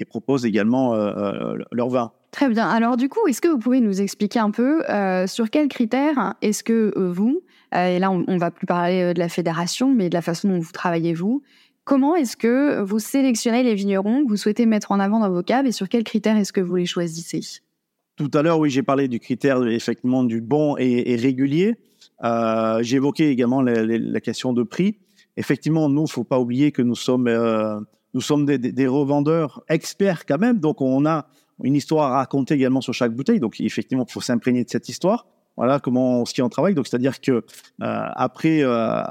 proposent 0.08 0.46
également 0.46 0.94
euh, 0.94 1.10
euh, 1.14 1.58
leur 1.72 1.88
vin. 1.88 2.12
Très 2.30 2.48
bien. 2.48 2.68
Alors 2.68 2.96
du 2.96 3.08
coup, 3.08 3.26
est-ce 3.28 3.40
que 3.40 3.48
vous 3.48 3.58
pouvez 3.58 3.80
nous 3.80 4.00
expliquer 4.00 4.38
un 4.38 4.50
peu 4.50 4.82
sur 5.26 5.50
quels 5.50 5.68
critères 5.68 6.34
est-ce 6.42 6.62
que 6.62 6.92
vous, 6.96 7.42
et 7.74 7.98
là 7.98 8.10
on, 8.10 8.24
on 8.28 8.36
va 8.36 8.50
plus 8.50 8.66
parler 8.66 9.12
de 9.12 9.18
la 9.18 9.28
fédération, 9.28 9.92
mais 9.92 10.08
de 10.08 10.14
la 10.14 10.22
façon 10.22 10.48
dont 10.48 10.58
vous 10.58 10.72
travaillez 10.72 11.12
vous, 11.12 11.42
comment 11.84 12.14
est-ce 12.14 12.36
que 12.36 12.80
vous 12.80 12.98
sélectionnez 12.98 13.62
les 13.62 13.74
vignerons 13.74 14.24
que 14.24 14.28
vous 14.28 14.36
souhaitez 14.36 14.64
mettre 14.64 14.92
en 14.92 15.00
avant 15.00 15.18
dans 15.18 15.30
vos 15.30 15.42
caves 15.42 15.66
et 15.66 15.72
sur 15.72 15.88
quels 15.88 16.04
critères 16.04 16.36
est-ce 16.36 16.52
que 16.52 16.60
vous 16.60 16.76
les 16.76 16.86
choisissez? 16.86 17.62
Tout 18.20 18.30
à 18.34 18.42
l'heure, 18.42 18.58
oui, 18.58 18.68
j'ai 18.68 18.82
parlé 18.82 19.08
du 19.08 19.18
critère 19.18 19.64
effectivement 19.66 20.24
du 20.24 20.42
bon 20.42 20.76
et, 20.76 21.16
régulier. 21.16 21.76
j'ai 22.22 22.96
évoqué 22.96 23.30
également 23.30 23.62
la, 23.62 24.20
question 24.20 24.52
de 24.52 24.62
prix 24.62 24.98
effectivement, 25.36 25.88
nous, 25.88 26.06
faut 26.06 26.24
pas 26.24 26.38
oublier 26.38 26.70
que 26.70 26.82
nous 26.82 26.94
sommes, 26.94 27.26
euh, 27.26 27.80
nous 28.12 28.20
sommes 28.20 28.44
des, 28.44 28.86
revendeurs 28.86 29.62
experts 29.68 30.26
quand 30.26 30.38
même. 30.38 30.58
Donc, 30.58 30.82
on 30.82 31.06
a 31.06 31.26
une 31.62 31.74
histoire 31.74 32.12
à 32.12 32.16
raconter 32.16 32.54
également 32.54 32.82
sur 32.82 32.92
chaque 32.92 33.14
bouteille. 33.14 33.40
Donc, 33.40 33.58
effectivement, 33.58 34.04
il 34.06 34.12
faut 34.12 34.20
s'imprégner 34.20 34.64
de 34.64 34.70
cette 34.70 34.88
histoire. 34.88 35.26
Voilà 35.56 35.80
comment 35.80 36.24
ce 36.26 36.34
qui 36.34 36.42
en 36.42 36.50
travaille. 36.50 36.74
Donc, 36.74 36.86
c'est-à-dire 36.86 37.20
que 37.20 37.32
euh, 37.32 37.42
après 37.78 38.62
euh, 38.62 39.02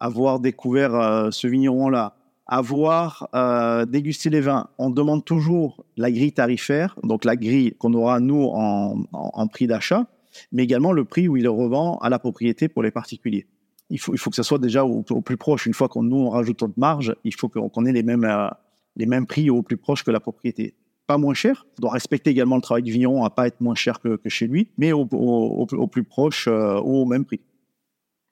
avoir 0.00 0.38
découvert 0.38 0.94
euh, 0.94 1.30
ce 1.30 1.46
vigneron-là, 1.48 2.14
avoir 2.52 3.28
euh, 3.34 3.86
dégusté 3.86 4.28
les 4.28 4.42
vins, 4.42 4.68
on 4.76 4.90
demande 4.90 5.24
toujours 5.24 5.84
la 5.96 6.10
grille 6.10 6.32
tarifaire, 6.32 6.98
donc 7.02 7.24
la 7.24 7.34
grille 7.34 7.74
qu'on 7.78 7.94
aura 7.94 8.20
nous 8.20 8.50
en, 8.52 9.46
prix 9.48 9.66
d'achat, 9.66 10.06
mais 10.52 10.64
également 10.64 10.92
le 10.92 11.06
prix 11.06 11.28
où 11.28 11.38
il 11.38 11.48
revend 11.48 11.96
à 11.98 12.10
la 12.10 12.18
propriété 12.18 12.68
pour 12.68 12.82
les 12.82 12.90
particuliers 12.90 13.46
il 13.92 13.98
faut, 13.98 14.30
que 14.30 14.36
ça 14.36 14.42
soit 14.42 14.58
déjà 14.58 14.84
au, 14.84 15.02
plus 15.02 15.36
proche. 15.36 15.66
Une 15.66 15.74
fois 15.74 15.86
qu'on 15.86 16.02
nous 16.02 16.16
on 16.16 16.30
rajoute 16.30 16.62
notre 16.62 16.78
marge, 16.78 17.14
il 17.24 17.34
faut 17.34 17.50
qu'on 17.50 17.84
ait 17.84 17.92
les 17.92 18.02
mêmes, 18.02 18.24
euh, 18.24 18.48
les 18.96 19.04
mêmes 19.04 19.26
prix 19.26 19.50
au 19.50 19.62
plus 19.62 19.76
proche 19.76 20.02
que 20.02 20.10
la 20.10 20.20
propriété. 20.20 20.74
Pas 21.06 21.18
moins 21.18 21.34
cher. 21.34 21.66
On 21.78 21.82
doit 21.82 21.92
respecter 21.92 22.30
également 22.30 22.56
le 22.56 22.62
travail 22.62 22.82
du 22.82 22.90
vigneron 22.90 23.22
à 23.22 23.28
pas 23.28 23.48
être 23.48 23.60
moins 23.60 23.74
cher 23.74 24.00
que, 24.00 24.18
chez 24.28 24.46
lui, 24.46 24.68
mais 24.78 24.92
au, 24.92 25.04
plus 25.06 26.04
proche 26.04 26.48
euh, 26.48 26.76
au 26.76 27.04
même 27.04 27.26
prix. 27.26 27.40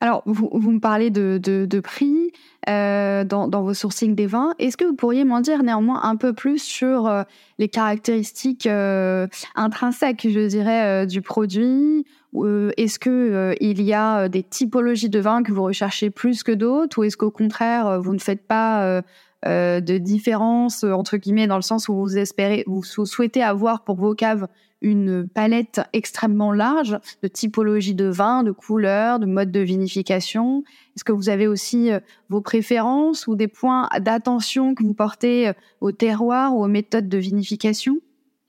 Alors, 0.02 0.22
vous, 0.24 0.48
vous, 0.50 0.70
me 0.72 0.80
parlez 0.80 1.10
de, 1.10 1.38
de, 1.42 1.66
de 1.66 1.80
prix 1.80 2.32
euh, 2.70 3.22
dans, 3.22 3.48
dans, 3.48 3.62
vos 3.62 3.74
sourcings 3.74 4.14
des 4.14 4.26
vins. 4.26 4.54
Est-ce 4.58 4.78
que 4.78 4.86
vous 4.86 4.94
pourriez 4.94 5.24
m'en 5.24 5.40
dire 5.40 5.62
néanmoins 5.62 6.00
un 6.04 6.16
peu 6.16 6.32
plus 6.32 6.58
sur 6.58 7.06
euh, 7.06 7.22
les 7.58 7.68
caractéristiques 7.68 8.66
euh, 8.66 9.26
intrinsèques, 9.56 10.26
je 10.28 10.46
dirais, 10.46 11.02
euh, 11.02 11.06
du 11.06 11.20
produit? 11.20 12.06
Euh, 12.34 12.70
Est-ce 12.78 12.98
que 12.98 13.54
il 13.60 13.82
y 13.82 13.92
a 13.92 14.30
des 14.30 14.42
typologies 14.42 15.10
de 15.10 15.20
vins 15.20 15.42
que 15.42 15.52
vous 15.52 15.64
recherchez 15.64 16.08
plus 16.08 16.42
que 16.42 16.52
d'autres, 16.52 16.98
ou 16.98 17.04
est-ce 17.04 17.18
qu'au 17.18 17.30
contraire 17.30 18.00
vous 18.00 18.14
ne 18.14 18.20
faites 18.20 18.46
pas 18.46 19.02
de 19.44 19.98
différence 19.98 20.84
entre 20.84 21.16
guillemets 21.16 21.48
dans 21.48 21.56
le 21.56 21.62
sens 21.62 21.88
où 21.88 21.94
vous 21.94 22.16
espérez, 22.16 22.62
vous 22.68 22.84
souhaitez 22.84 23.42
avoir 23.42 23.82
pour 23.82 23.96
vos 23.96 24.14
caves 24.14 24.46
une 24.80 25.28
palette 25.28 25.80
extrêmement 25.92 26.52
large 26.52 26.98
de 27.22 27.28
typologies 27.28 27.94
de 27.94 28.06
vins, 28.06 28.42
de 28.42 28.52
couleurs, 28.52 29.18
de 29.18 29.26
modes 29.26 29.52
de 29.52 29.60
vinification. 29.60 30.64
Est-ce 30.96 31.04
que 31.04 31.12
vous 31.12 31.28
avez 31.28 31.46
aussi 31.46 31.92
euh, 31.92 32.00
vos 32.28 32.40
préférences 32.40 33.26
ou 33.26 33.36
des 33.36 33.48
points 33.48 33.88
d'attention 34.00 34.74
que 34.74 34.82
vous 34.82 34.94
portez 34.94 35.48
euh, 35.48 35.52
au 35.80 35.92
terroir 35.92 36.56
ou 36.56 36.64
aux 36.64 36.68
méthodes 36.68 37.08
de 37.08 37.18
vinification? 37.18 37.98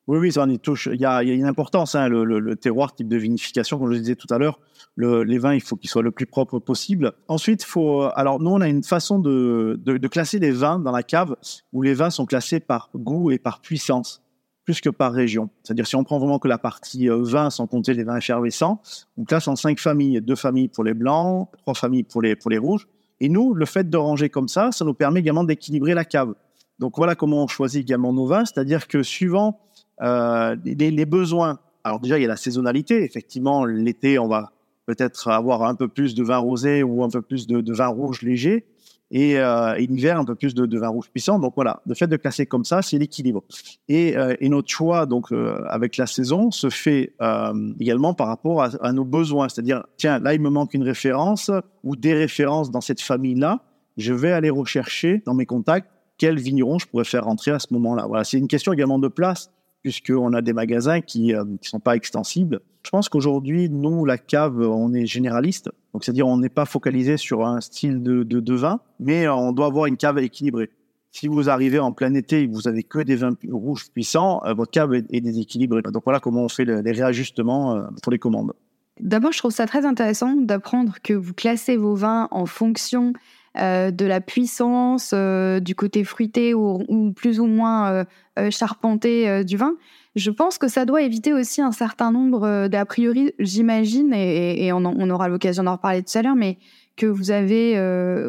Oui, 0.08 0.18
oui, 0.18 0.32
ça 0.32 0.42
en 0.42 0.50
y 0.50 0.60
touche. 0.60 0.90
Il 0.92 1.00
y 1.00 1.06
a, 1.06 1.22
une 1.24 1.46
importance, 1.46 1.96
hein, 1.96 2.10
le, 2.10 2.56
terroir, 2.56 2.94
type 2.94 3.08
de 3.08 3.18
vinification, 3.18 3.78
comme 3.78 3.88
je 3.88 3.94
le 3.94 4.00
disais 4.00 4.16
tout 4.16 4.28
à 4.30 4.38
l'heure. 4.38 4.60
Le, 4.96 5.24
les 5.24 5.38
vins, 5.38 5.54
il 5.54 5.62
faut 5.62 5.76
qu'ils 5.76 5.90
soient 5.90 6.02
le 6.02 6.12
plus 6.12 6.26
propre 6.26 6.60
possible. 6.60 7.14
Ensuite, 7.28 7.64
faut. 7.64 8.10
Alors, 8.16 8.42
nous, 8.42 8.50
on 8.50 8.60
a 8.62 8.68
une 8.68 8.84
façon 8.84 9.20
de, 9.20 9.80
classer 10.12 10.40
les 10.40 10.52
vins 10.52 10.80
dans 10.80 10.92
la 10.92 11.04
cave 11.04 11.36
où 11.72 11.82
les 11.82 11.94
vins 11.94 12.10
sont 12.10 12.26
classés 12.26 12.60
par 12.60 12.90
goût 12.94 13.32
et 13.32 13.38
par 13.38 13.62
puissance. 13.62 14.22
Plus 14.64 14.82
que 14.82 14.90
par 14.90 15.12
région. 15.12 15.50
C'est-à-dire 15.64 15.88
si 15.88 15.96
on 15.96 16.04
prend 16.04 16.20
vraiment 16.20 16.40
que 16.40 16.48
la 16.48 16.58
partie 16.58 17.08
vin 17.10 17.50
sans 17.50 17.68
compter 17.68 17.94
les 17.94 18.04
vins 18.04 18.18
effervescents, 18.18 18.82
on 19.18 19.24
classe 19.24 19.48
en 19.48 19.56
cinq 19.56 19.80
familles, 19.80 20.22
deux 20.22 20.36
familles 20.36 20.68
pour 20.68 20.84
les 20.84 20.94
blancs, 20.94 21.50
trois 21.58 21.74
familles 21.74 22.04
pour 22.04 22.22
les, 22.22 22.36
pour 22.36 22.52
les 22.52 22.58
rouges. 22.58 22.88
Et 23.20 23.30
nous, 23.30 23.54
le 23.54 23.66
fait 23.66 23.90
de 23.90 23.98
ranger 23.98 24.30
comme 24.30 24.48
ça, 24.48 24.72
ça 24.72 24.86
nous 24.86 24.94
permet 24.94 25.20
également 25.20 25.44
d'équilibrer 25.44 25.94
la 25.94 26.06
cave. 26.06 26.34
Donc 26.80 26.98
voilà 26.98 27.14
comment 27.14 27.44
on 27.44 27.48
choisit 27.48 27.82
également 27.82 28.12
nos 28.12 28.26
vins, 28.26 28.44
c'est-à-dire 28.44 28.88
que 28.88 29.04
suivant 29.04 29.60
euh, 30.02 30.56
les, 30.66 30.90
les, 30.90 31.06
besoins, 31.06 31.60
alors 31.84 32.00
déjà 32.00 32.18
il 32.18 32.24
y 32.24 32.26
a 32.26 32.28
la 32.28 32.38
saisonnalité, 32.38 33.04
effectivement 33.04 33.66
l'été 33.66 34.18
on 34.18 34.28
va 34.28 34.52
peut-être 34.88 35.28
avoir 35.28 35.62
un 35.62 35.76
peu 35.76 35.88
plus 35.88 36.16
de 36.16 36.24
vin 36.24 36.40
rosé 36.40 36.82
ou 36.82 37.04
un 37.04 37.10
peu 37.10 37.22
plus 37.22 37.46
de, 37.46 37.62
de 37.62 37.74
vin 37.74 37.86
rouge 37.88 38.24
léger, 38.24 38.66
et, 39.12 39.38
euh, 39.38 39.76
et 39.76 39.86
l'hiver 39.86 40.18
un 40.18 40.26
peu 40.26 40.36
plus 40.36 40.56
de, 40.56 40.80
vin 40.80 40.88
rouge 40.88 41.10
puissant. 41.12 41.38
Donc 41.38 41.54
voilà, 41.56 41.82
le 41.86 41.94
fait 41.94 42.08
de 42.08 42.16
classer 42.16 42.46
comme 42.46 42.64
ça, 42.64 42.82
c'est 42.82 42.98
l'équilibre. 42.98 43.44
Et, 43.90 44.18
euh, 44.18 44.36
et, 44.40 44.50
notre 44.50 44.70
choix 44.70 45.06
donc 45.06 45.32
euh, 45.32 45.64
avec 45.68 45.98
la 45.98 46.08
saison 46.08 46.50
se 46.50 46.70
fait 46.70 47.14
euh, 47.22 47.74
également 47.80 48.14
par 48.14 48.28
rapport 48.28 48.64
à, 48.64 48.70
à 48.82 48.94
nos 48.94 49.06
besoins, 49.06 49.50
c'est-à-dire 49.50 49.84
tiens 49.98 50.20
là 50.20 50.34
il 50.34 50.42
me 50.42 50.50
manque 50.50 50.74
une 50.74 50.84
référence 50.84 51.52
ou 51.84 51.96
des 51.96 52.14
références 52.14 52.72
dans 52.72 52.82
cette 52.82 53.02
famille-là, 53.02 53.60
je 53.98 54.14
vais 54.14 54.32
aller 54.32 54.50
rechercher 54.50 55.22
dans 55.26 55.34
mes 55.34 55.46
contacts 55.46 55.90
quel 56.18 56.40
vigneron 56.40 56.80
je 56.80 56.88
pourrais 56.88 57.04
faire 57.04 57.26
rentrer 57.26 57.52
à 57.52 57.60
ce 57.60 57.68
moment-là. 57.72 58.06
Voilà, 58.08 58.24
c'est 58.24 58.38
une 58.38 58.48
question 58.48 58.72
également 58.72 59.00
de 59.00 59.08
place 59.08 59.52
puisqu'on 59.82 60.34
a 60.34 60.42
des 60.42 60.54
magasins 60.54 61.02
qui 61.02 61.34
ne 61.34 61.58
sont 61.62 61.80
pas 61.80 61.96
extensibles. 61.96 62.62
Je 62.84 62.90
pense 62.90 63.10
qu'aujourd'hui, 63.10 63.70
nous, 63.70 64.06
la 64.06 64.18
cave, 64.18 64.60
on 64.60 64.94
est 64.94 65.06
généraliste. 65.06 65.70
Donc, 65.94 66.04
c'est-à-dire, 66.04 66.28
on 66.28 66.38
n'est 66.38 66.50
pas 66.50 66.66
focalisé 66.66 67.18
sur 67.18 67.46
un 67.46 67.62
style 67.62 68.02
de, 68.02 68.24
de, 68.24 68.56
vin, 68.56 68.80
mais 69.00 69.28
on 69.28 69.52
doit 69.52 69.68
avoir 69.68 69.86
une 69.86 69.98
cave 69.98 70.18
équilibrée. 70.20 70.70
Si 71.12 71.28
vous 71.28 71.50
arrivez 71.50 71.80
en 71.80 71.92
plein 71.92 72.14
été 72.14 72.44
et 72.44 72.48
vous 72.48 72.68
avez 72.68 72.84
que 72.84 73.00
des 73.00 73.18
vins 73.18 73.36
rouges 73.50 73.92
puissants, 73.92 74.42
euh, 74.46 74.54
votre 74.54 74.72
cave 74.72 74.94
est, 74.94 75.22
déséquilibrée. 75.22 75.82
Donc, 75.82 76.04
voilà 76.06 76.20
comment 76.20 76.44
on 76.44 76.50
fait 76.50 76.66
les 76.66 76.92
réajustements 76.92 77.76
euh, 77.76 77.84
pour 78.02 78.12
les 78.12 78.20
commandes. 78.20 78.54
D'abord, 79.00 79.32
je 79.32 79.40
trouve 79.40 79.52
ça 79.52 79.66
très 79.66 79.86
intéressant 79.86 80.36
d'apprendre 80.36 80.96
que 81.04 81.14
vous 81.14 81.34
classez 81.34 81.76
vos 81.76 81.96
vins 81.96 82.28
en 82.32 82.46
fonction 82.46 83.14
euh, 83.58 83.92
de 83.92 84.06
la 84.06 84.22
puissance, 84.22 85.12
euh, 85.14 85.60
du 85.60 85.76
côté 85.76 86.06
fruité 86.06 86.54
ou, 86.54 86.86
ou 86.88 87.12
plus 87.12 87.42
ou 87.42 87.48
moins 87.48 87.92
euh, 87.92 88.04
euh 88.40 88.50
charpenté 88.50 89.28
euh, 89.28 89.44
du 89.44 89.58
vin. 89.58 89.76
Je 90.16 90.32
pense 90.32 90.58
que 90.58 90.70
ça 90.70 90.86
doit 90.86 91.02
éviter 91.02 91.34
aussi 91.34 91.62
un 91.62 91.72
certain 91.72 92.12
nombre 92.12 92.68
d'a 92.68 92.86
priori, 92.86 93.34
j'imagine, 93.40 94.14
et, 94.14 94.66
et, 94.66 94.74
on, 94.74 94.86
on, 94.86 95.10
aura 95.10 95.30
l'occasion 95.30 95.64
d'en 95.64 95.74
reparler 95.74 96.04
tout 96.04 96.18
à 96.18 96.22
l'heure, 96.22 96.36
mais 96.36 96.58
que 96.98 97.06
vous 97.06 97.32
avez 97.32 97.78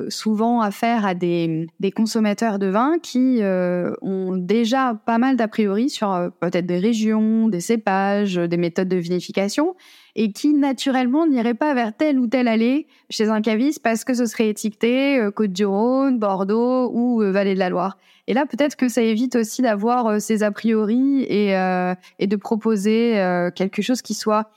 souvent 0.09 0.61
affaire 0.61 1.05
à 1.05 1.15
des, 1.15 1.67
des, 1.81 1.91
consommateurs 1.91 2.59
de 2.59 2.67
vin 2.67 2.99
qui 3.03 3.41
ont 3.43 4.37
déjà 4.37 4.95
pas 5.07 5.19
mal 5.19 5.37
d'a 5.37 5.49
priori 5.49 5.91
sur 5.91 6.31
peut-être 6.41 6.67
des 6.67 6.79
régions, 6.79 7.49
des 7.49 7.61
cépages, 7.61 8.35
des 8.35 8.57
méthodes 8.57 8.89
de 8.89 8.97
vinification, 8.97 9.75
et 10.15 10.33
qui 10.33 10.55
naturellement 10.55 11.27
n'irait 11.27 11.55
pas 11.55 11.75
vers 11.75 11.97
telle 11.97 12.19
ou 12.19 12.27
telle 12.27 12.49
allée 12.49 12.87
chez 13.11 13.29
un 13.29 13.41
caviste 13.41 13.83
parce 13.83 14.05
que 14.05 14.15
ce 14.15 14.27
serait 14.27 14.49
étiqueté 14.49 15.19
euh, 15.19 15.31
Côte-du-Rhône, 15.31 16.19
Bordeaux 16.19 16.91
ou 16.93 17.23
euh, 17.23 17.31
Vallée 17.31 17.55
de 17.55 17.59
la 17.59 17.71
Loire. 17.71 17.97
Et 18.27 18.35
là, 18.35 18.47
peut-être 18.47 18.77
que 18.77 18.89
ça 18.89 19.03
évite 19.03 19.37
aussi 19.37 19.63
d'avoir 19.63 20.07
euh, 20.07 20.19
ces 20.19 20.43
a 20.43 20.53
priori 20.53 21.25
et, 21.29 21.57
euh, 21.57 21.95
et 22.19 22.27
de 22.27 22.37
proposer 22.37 23.19
euh, 23.19 23.51
quelque 23.51 23.83
chose 23.83 24.03
qui 24.03 24.15
soit 24.15 24.51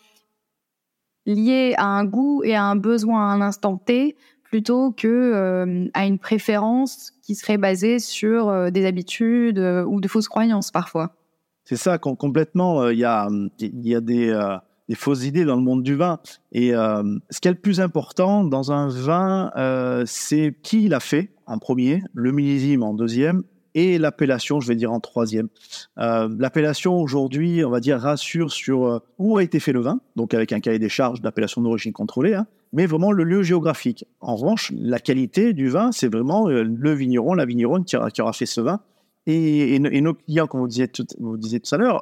lié 1.25 1.73
à 1.77 1.85
un 1.85 2.05
goût 2.05 2.43
et 2.43 2.55
à 2.55 2.63
un 2.63 2.75
besoin 2.75 3.21
à 3.21 3.33
un 3.33 3.41
instant 3.41 3.77
T 3.77 4.15
plutôt 4.43 4.91
que 4.91 5.07
euh, 5.07 5.87
à 5.93 6.05
une 6.05 6.19
préférence 6.19 7.11
qui 7.23 7.35
serait 7.35 7.57
basée 7.57 7.99
sur 7.99 8.71
des 8.71 8.85
habitudes 8.85 9.59
ou 9.59 9.99
de 9.99 10.07
fausses 10.07 10.27
croyances 10.27 10.71
parfois. 10.71 11.15
C'est 11.63 11.77
ça, 11.77 11.97
complètement. 11.97 12.89
Il 12.89 12.99
y 12.99 13.05
a, 13.05 13.27
y 13.59 13.95
a 13.95 14.01
des 14.01 14.57
des 14.87 14.95
fausses 14.95 15.25
idées 15.25 15.45
dans 15.45 15.55
le 15.55 15.61
monde 15.61 15.83
du 15.83 15.95
vin. 15.95 16.19
Et 16.51 16.73
euh, 16.73 17.03
ce 17.29 17.39
qui 17.39 17.47
est 17.47 17.51
le 17.51 17.57
plus 17.57 17.79
important 17.79 18.43
dans 18.43 18.71
un 18.71 18.87
vin, 18.89 19.51
euh, 19.55 20.03
c'est 20.05 20.55
qui 20.61 20.87
l'a 20.87 20.99
fait 20.99 21.31
en 21.45 21.59
premier, 21.59 22.01
le 22.13 22.31
millésime 22.31 22.83
en 22.83 22.93
deuxième 22.93 23.43
et 23.75 23.97
l'appellation, 23.97 24.61
je 24.61 24.67
vais 24.69 24.75
dire 24.75 24.91
en 24.91 25.01
troisième. 25.01 25.49
Euh, 25.99 26.29
l'appellation 26.39 26.97
aujourd'hui, 26.97 27.63
on 27.63 27.69
va 27.69 27.81
dire, 27.81 27.99
rassure 27.99 28.51
sur 28.51 28.85
euh, 28.85 28.99
où 29.19 29.37
a 29.37 29.43
été 29.43 29.59
fait 29.59 29.73
le 29.73 29.81
vin, 29.81 29.99
donc 30.15 30.33
avec 30.33 30.53
un 30.53 30.61
cahier 30.61 30.79
des 30.79 30.89
charges 30.89 31.21
d'appellation 31.21 31.61
d'origine 31.61 31.91
contrôlée, 31.91 32.33
hein, 32.33 32.47
mais 32.71 32.85
vraiment 32.85 33.11
le 33.11 33.25
lieu 33.25 33.43
géographique. 33.43 34.05
En 34.21 34.37
revanche, 34.37 34.71
la 34.75 34.97
qualité 34.99 35.53
du 35.53 35.69
vin, 35.69 35.91
c'est 35.91 36.07
vraiment 36.07 36.47
euh, 36.47 36.63
le 36.63 36.93
vigneron, 36.93 37.33
la 37.33 37.45
vigneronne 37.45 37.83
qui 37.83 37.97
aura, 37.97 38.33
fait 38.33 38.45
ce 38.45 38.61
vin 38.61 38.79
et, 39.27 39.79
nos 39.79 40.13
clients, 40.13 40.47
comme 40.47 40.61
vous 40.61 40.67
disiez 40.67 40.87
tout, 40.87 41.05
vous 41.19 41.35
disiez 41.35 41.59
tout 41.59 41.73
à 41.73 41.79
l'heure, 41.79 42.01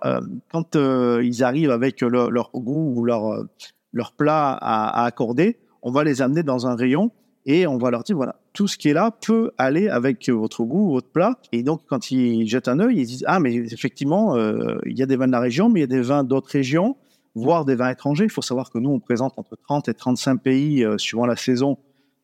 quand 0.51 0.75
ils 0.75 1.42
arrivent 1.42 1.72
avec 1.72 2.01
leur, 2.01 2.51
goût 2.53 2.94
ou 2.98 3.06
leur, 3.06 3.46
leur 3.94 4.12
plat 4.12 4.51
à, 4.51 5.06
accorder, 5.06 5.58
on 5.82 5.92
va 5.92 6.03
les 6.03 6.22
amener 6.22 6.44
dans 6.44 6.68
un 6.68 6.75
rayon 6.75 7.12
et 7.45 7.67
on 7.67 7.77
va 7.77 7.91
leur 7.91 8.03
dire 8.03 8.15
voilà, 8.15 8.35
tout 8.53 8.67
ce 8.67 8.77
qui 8.77 8.89
est 8.89 8.93
là 8.93 9.12
peut 9.25 9.51
aller 9.57 9.89
avec 9.89 10.29
votre 10.29 10.63
goût, 10.63 10.91
votre 10.91 11.09
plat. 11.09 11.38
Et 11.51 11.63
donc, 11.63 11.81
quand 11.88 12.12
ils 12.12 12.47
jettent 12.47 12.67
un 12.67 12.79
œil, 12.79 13.00
ils 13.00 13.05
disent 13.05 13.25
ah, 13.27 13.39
mais 13.39 13.53
effectivement, 13.53 14.35
euh, 14.35 14.77
il 14.85 14.97
y 14.97 15.03
a 15.03 15.05
des 15.05 15.15
vins 15.15 15.27
de 15.27 15.31
la 15.31 15.39
région, 15.39 15.69
mais 15.69 15.79
il 15.79 15.83
y 15.83 15.85
a 15.85 15.88
des 15.88 16.01
vins 16.01 16.23
d'autres 16.23 16.50
régions, 16.50 16.95
voire 17.35 17.65
des 17.65 17.75
vins 17.75 17.89
étrangers. 17.89 18.25
Il 18.25 18.31
faut 18.31 18.41
savoir 18.41 18.71
que 18.71 18.77
nous, 18.77 18.91
on 18.91 19.00
présente 19.00 19.33
entre 19.38 19.57
30 19.67 19.89
et 19.89 19.93
35 19.93 20.41
pays 20.41 20.83
euh, 20.83 20.97
suivant 20.97 21.25
la 21.25 21.35
saison 21.35 21.77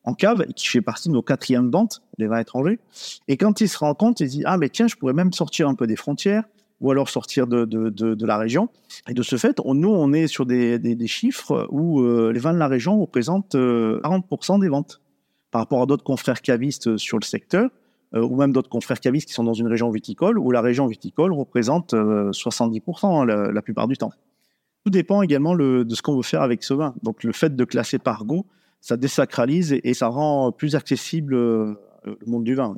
en 0.06 0.14
cave, 0.14 0.46
qui 0.56 0.68
fait 0.68 0.82
partie 0.82 1.10
de 1.10 1.14
nos 1.14 1.22
quatrièmes 1.22 1.70
ventes, 1.70 2.02
les 2.18 2.28
vins 2.28 2.40
étrangers. 2.40 2.80
Et 3.28 3.36
quand 3.36 3.60
il 3.60 3.68
se 3.68 3.78
rend 3.78 3.94
compte, 3.94 4.22
il 4.22 4.30
se 4.30 4.38
dit 4.38 4.44
Ah, 4.46 4.58
mais 4.58 4.70
tiens, 4.70 4.88
je 4.88 4.96
pourrais 4.96 5.14
même 5.14 5.34
sortir 5.34 5.68
un 5.68 5.76
peu 5.76 5.88
des 5.88 5.98
frontières, 5.98 6.44
ou 6.80 6.92
alors 6.92 7.10
sortir 7.10 7.46
de, 7.48 7.66
de, 7.66 7.90
de, 7.90 8.26
la 8.26 8.38
région. 8.38 8.70
Et 9.10 9.14
de 9.14 9.22
ce 9.22 9.36
fait, 9.36 9.60
on, 9.66 9.74
nous, 9.74 9.90
on 9.90 10.14
est 10.14 10.28
sur 10.28 10.46
des, 10.46 10.80
des, 10.80 10.96
des 10.96 11.08
chiffres 11.08 11.68
où 11.72 12.00
euh, 12.00 12.32
les 12.32 12.40
vins 12.40 12.54
de 12.54 12.58
la 12.58 12.68
région 12.68 13.00
représentent 13.00 13.56
euh, 13.56 14.00
40% 14.02 14.62
des 14.62 14.70
ventes 14.70 15.02
par 15.52 15.62
rapport 15.62 15.82
à 15.82 15.86
d'autres 15.86 16.04
confrères 16.04 16.42
cavistes 16.42 16.98
sur 16.98 17.18
le 17.18 17.24
secteur, 17.24 17.70
euh, 18.16 18.22
ou 18.22 18.36
même 18.36 18.52
d'autres 18.52 18.70
confrères 18.70 19.00
cavistes 19.00 19.28
qui 19.28 19.34
sont 19.34 19.44
dans 19.44 19.54
une 19.54 19.68
région 19.68 19.90
viticole, 19.92 20.40
où 20.40 20.52
la 20.52 20.62
région 20.62 20.88
viticole 20.88 21.34
représente 21.34 21.94
70% 21.94 23.22
euh, 23.22 23.26
la, 23.26 23.52
la, 23.52 23.62
plupart 23.62 23.88
du 23.88 23.98
temps. 23.98 24.12
Tout 24.84 24.92
dépend 24.92 25.22
également 25.22 25.54
le, 25.54 25.86
de 25.86 25.96
ce 25.96 26.02
qu'on 26.02 26.16
veut 26.16 26.24
faire 26.24 26.42
avec 26.42 26.64
ce 26.64 26.74
vin. 26.74 26.96
Donc 27.04 27.24
le 27.24 27.34
fait 27.34 27.56
de 27.56 27.64
classer 27.66 28.00
par 28.00 28.26
goût, 28.26 28.46
ça 28.82 28.98
désacralise 28.98 29.78
et, 29.84 29.94
ça 29.94 30.08
rend 30.08 30.52
plus 30.52 30.76
accessible 30.76 31.34
euh, 31.34 31.76
le 32.06 32.18
monde 32.26 32.44
du 32.44 32.56
vin. 32.56 32.78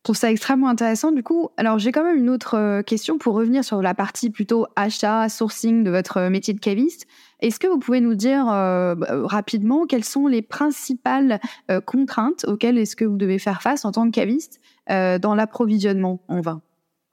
Je 0.00 0.04
trouve 0.04 0.16
ça 0.16 0.30
extrêmement 0.30 0.68
intéressant. 0.70 1.12
Du 1.12 1.22
coup, 1.22 1.50
alors 1.58 1.78
j'ai 1.78 1.92
quand 1.92 2.02
même 2.02 2.16
une 2.16 2.30
autre 2.30 2.54
euh, 2.56 2.82
question 2.82 3.18
pour 3.18 3.34
revenir 3.34 3.62
sur 3.62 3.82
la 3.82 3.92
partie 3.92 4.30
plutôt 4.30 4.66
achat, 4.74 5.28
sourcing 5.28 5.84
de 5.84 5.90
votre 5.90 6.16
euh, 6.16 6.30
métier 6.30 6.54
de 6.54 6.58
caviste. 6.58 7.06
Est-ce 7.40 7.60
que 7.60 7.66
vous 7.66 7.78
pouvez 7.78 8.00
nous 8.00 8.14
dire 8.14 8.48
euh, 8.48 8.94
rapidement 9.26 9.84
quelles 9.84 10.04
sont 10.04 10.26
les 10.26 10.40
principales 10.40 11.38
contraintes 11.84 12.46
auxquelles 12.48 12.78
est-ce 12.78 12.96
que 12.96 13.04
vous 13.04 13.18
devez 13.18 13.38
faire 13.38 13.60
face 13.60 13.84
en 13.84 13.92
tant 13.92 14.06
que 14.06 14.12
caviste 14.12 14.60
dans 14.88 15.34
l'approvisionnement 15.34 16.22
en 16.28 16.40
vin? 16.40 16.62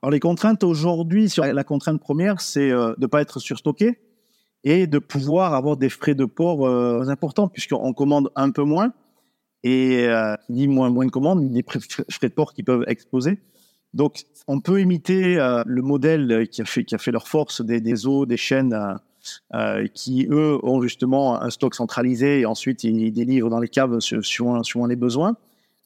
Alors 0.01 0.11
les 0.11 0.19
contraintes 0.19 0.63
aujourd'hui, 0.63 1.31
la 1.37 1.63
contrainte 1.63 2.01
première, 2.01 2.41
c'est 2.41 2.69
de 2.69 2.95
ne 2.97 3.07
pas 3.07 3.21
être 3.21 3.39
surstocké 3.39 3.99
et 4.65 4.85
de 4.85 4.99
pouvoir 4.99 5.53
avoir 5.53 5.77
des 5.77 5.87
frais 5.87 6.15
de 6.15 6.25
port 6.25 6.67
importants 6.67 7.47
puisqu'on 7.47 7.93
commande 7.93 8.29
un 8.35 8.51
peu 8.51 8.63
moins 8.63 8.91
et 9.63 10.05
euh, 10.07 10.35
dit 10.49 10.67
moins 10.67 10.89
moins 10.89 11.05
de 11.05 11.11
commandes, 11.11 11.51
des 11.51 11.63
frais 12.09 12.29
de 12.29 12.33
port 12.33 12.53
qui 12.53 12.63
peuvent 12.63 12.83
exploser. 12.87 13.39
Donc 13.93 14.23
on 14.47 14.59
peut 14.59 14.81
imiter 14.81 15.37
euh, 15.37 15.63
le 15.65 15.81
modèle 15.81 16.47
qui 16.49 16.61
a 16.61 16.65
fait 16.65 16.83
qui 16.83 16.95
a 16.95 16.97
fait 16.97 17.11
leur 17.11 17.27
force 17.27 17.61
des, 17.61 18.05
eaux, 18.05 18.25
des 18.25 18.37
chaînes 18.37 18.73
euh, 18.73 18.93
euh, 19.53 19.87
qui 19.93 20.27
eux 20.29 20.57
ont 20.63 20.81
justement 20.81 21.41
un 21.41 21.49
stock 21.49 21.75
centralisé 21.75 22.41
et 22.41 22.45
ensuite 22.45 22.83
ils 22.83 23.11
délivrent 23.11 23.49
dans 23.49 23.59
les 23.59 23.67
caves 23.67 23.99
suivant, 23.99 24.63
suivant 24.63 24.85
les 24.85 24.95
besoins. 24.95 25.35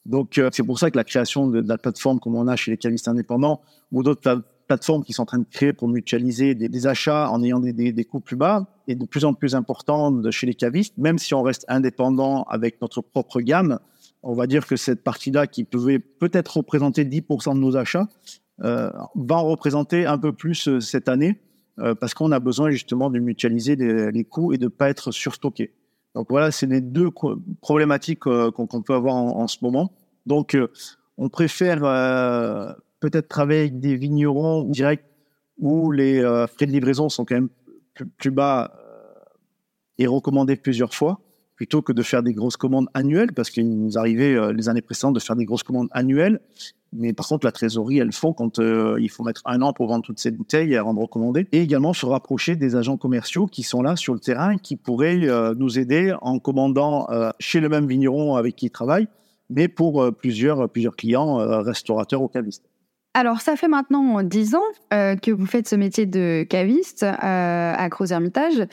Donc 0.04 0.38
euh, 0.38 0.50
c'est 0.52 0.64
pour 0.64 0.78
ça 0.78 0.90
que 0.90 0.96
la 0.96 1.04
création 1.04 1.46
de, 1.46 1.60
la 1.60 1.78
plateforme 1.78 2.18
comme 2.18 2.34
on 2.34 2.48
a 2.48 2.56
chez 2.56 2.70
les 2.70 2.76
cavistes 2.76 3.08
indépendants 3.08 3.60
ou 3.92 4.02
d'autres 4.02 4.42
plateformes 4.72 5.04
qui 5.04 5.12
sont 5.12 5.22
en 5.22 5.26
train 5.26 5.38
de 5.38 5.46
créer 5.50 5.74
pour 5.74 5.86
mutualiser 5.86 6.54
des, 6.54 6.86
achats 6.86 7.30
en 7.30 7.42
ayant 7.42 7.60
des, 7.60 8.04
coûts 8.04 8.20
plus 8.20 8.36
bas 8.36 8.66
et 8.88 8.94
de 8.94 9.04
plus 9.04 9.26
en 9.26 9.34
plus 9.34 9.54
importants 9.54 10.10
de 10.10 10.30
chez 10.30 10.46
les 10.46 10.54
cavistes, 10.54 10.96
même 10.96 11.18
si 11.18 11.34
on 11.34 11.42
reste 11.42 11.66
indépendant 11.68 12.44
avec 12.44 12.80
notre 12.80 13.02
propre 13.02 13.42
gamme, 13.42 13.78
on 14.22 14.32
va 14.32 14.46
dire 14.46 14.66
que 14.66 14.76
cette 14.76 15.04
partie-là 15.04 15.46
qui 15.46 15.64
pouvait 15.64 15.98
peut-être 15.98 16.56
représenter 16.56 17.04
10% 17.04 17.54
de 17.54 17.58
nos 17.58 17.76
achats 17.76 18.08
euh, 18.62 18.90
va 19.14 19.36
en 19.36 19.44
représenter 19.44 20.06
un 20.06 20.16
peu 20.16 20.32
plus 20.32 20.68
euh, 20.68 20.80
cette 20.80 21.10
année 21.10 21.38
euh, 21.78 21.94
parce 21.94 22.14
qu'on 22.14 22.32
a 22.32 22.40
besoin 22.40 22.70
justement 22.70 23.10
de 23.10 23.18
mutualiser 23.18 23.76
les, 23.76 24.24
coûts 24.24 24.54
et 24.54 24.58
de 24.58 24.64
ne 24.64 24.68
pas 24.70 24.88
être 24.88 25.10
surstocké. 25.10 25.74
Donc 26.14 26.28
voilà, 26.30 26.50
c'est 26.50 26.66
les 26.66 26.80
deux 26.80 27.10
problématiques 27.60 28.20
qu'on 28.20 28.66
qu 28.66 28.82
peut 28.82 28.94
avoir 28.94 29.16
en, 29.16 29.48
ce 29.48 29.58
moment. 29.60 29.92
Donc 30.24 30.56
on 31.18 31.28
préfère 31.28 31.84
peut-être 33.02 33.26
travailler 33.26 33.62
avec 33.62 33.80
des 33.80 33.96
vignerons 33.96 34.62
directs 34.62 35.04
où 35.58 35.90
les 35.90 36.20
euh, 36.20 36.46
frais 36.46 36.66
de 36.66 36.70
livraison 36.70 37.08
sont 37.08 37.24
quand 37.24 37.34
même 37.34 37.48
plus, 38.16 38.30
bas 38.30 38.72
euh, 38.78 39.18
et 39.98 40.06
recommandés 40.06 40.54
plusieurs 40.54 40.94
fois, 40.94 41.20
plutôt 41.56 41.82
que 41.82 41.92
de 41.92 42.02
faire 42.02 42.22
des 42.22 42.32
grosses 42.32 42.56
commandes 42.56 42.86
annuelles, 42.94 43.32
parce 43.32 43.50
qu'il 43.50 43.68
nous 43.68 43.98
arrivait 43.98 44.52
les 44.52 44.68
années 44.68 44.82
précédentes 44.82 45.14
de 45.14 45.20
faire 45.20 45.36
des 45.36 45.44
grosses 45.44 45.64
commandes 45.64 45.88
annuelles. 45.90 46.40
Mais 46.92 47.12
par 47.12 47.26
contre, 47.26 47.44
la 47.44 47.52
trésorerie, 47.52 47.98
elle 47.98 48.12
font 48.12 48.32
quand 48.32 48.58
il 48.58 49.08
faut 49.10 49.24
mettre 49.24 49.42
un 49.44 49.62
an 49.62 49.72
pour 49.72 49.88
vendre 49.88 50.04
toutes 50.04 50.18
ces 50.18 50.30
bouteilles 50.30 50.72
et 50.72 50.78
rendre 50.78 51.00
recommandées. 51.02 51.46
Et 51.52 51.60
également 51.60 51.92
se 51.92 52.06
rapprocher 52.06 52.56
des 52.56 52.76
agents 52.76 52.96
commerciaux 52.96 53.46
qui 53.46 53.62
sont 53.62 53.82
là 53.82 53.96
sur 53.96 54.14
le 54.14 54.20
terrain, 54.20 54.58
qui 54.58 54.76
pourraient 54.76 55.54
nous 55.54 55.78
aider 55.78 56.14
en 56.20 56.38
commandant 56.38 57.06
chez 57.38 57.60
le 57.60 57.68
même 57.68 57.86
vigneron 57.86 58.36
avec 58.36 58.56
qui 58.56 58.66
ils 58.66 58.70
travaillent, 58.70 59.08
mais 59.48 59.68
pour 59.68 60.12
plusieurs, 60.14 60.68
plusieurs 60.68 60.96
clients, 60.96 61.36
restaurateurs 61.62 62.22
ou 62.22 62.28
cavistes. 62.28 62.71
Alors, 63.14 63.42
ça 63.42 63.56
fait 63.56 63.68
maintenant 63.68 64.22
10 64.22 64.54
ans 64.54 64.60
euh, 64.94 65.16
que 65.16 65.30
vous 65.30 65.44
faites 65.44 65.68
ce 65.68 65.76
métier 65.76 66.06
de 66.06 66.46
caviste 66.48 67.02
euh, 67.02 67.74
à 67.76 67.88
Gros 67.90 68.06
Hermitage. 68.06 68.66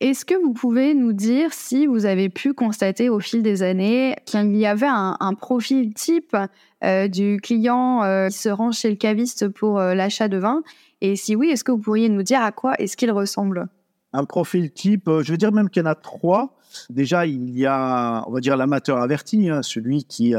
Est-ce 0.00 0.24
que 0.24 0.34
vous 0.34 0.52
pouvez 0.52 0.94
nous 0.94 1.12
dire 1.12 1.52
si 1.52 1.86
vous 1.86 2.04
avez 2.04 2.28
pu 2.28 2.54
constater 2.54 3.08
au 3.08 3.20
fil 3.20 3.42
des 3.42 3.62
années 3.62 4.16
qu'il 4.26 4.56
y 4.56 4.66
avait 4.66 4.88
un, 4.88 5.34
profil 5.34 5.94
type 5.94 6.36
euh, 6.82 7.06
du 7.06 7.38
client 7.40 8.00
qui 8.28 8.36
se 8.36 8.48
rend 8.48 8.72
chez 8.72 8.90
le 8.90 8.96
caviste 8.96 9.48
pour 9.48 9.78
l'achat 9.78 10.26
de 10.26 10.38
vin? 10.38 10.62
Et 11.00 11.14
si 11.14 11.36
oui, 11.36 11.50
est-ce 11.50 11.62
que 11.62 11.70
vous 11.70 11.78
pourriez 11.78 12.08
nous 12.08 12.24
dire 12.24 12.42
à 12.42 12.50
quoi 12.50 12.74
est-ce 12.80 12.96
qu'il 12.96 13.12
ressemble? 13.12 13.68
Un 14.12 14.24
profil 14.24 14.72
type, 14.72 15.08
je 15.08 15.30
veux 15.30 15.38
dire 15.38 15.52
même 15.52 15.70
qu'il 15.70 15.84
y 15.84 15.86
en 15.86 15.90
a 15.90 15.94
trois. 15.94 16.58
Déjà, 16.90 17.26
il 17.26 17.56
y 17.56 17.64
a, 17.64 18.24
on 18.26 18.32
va 18.32 18.40
dire, 18.40 18.56
l'amateur 18.56 18.98
averti, 18.98 19.48
hein, 19.48 19.62
celui 19.62 20.04
qui, 20.04 20.34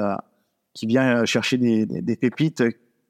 vient 0.84 1.24
chercher 1.24 1.58
des 1.58 2.18
pépites 2.18 2.62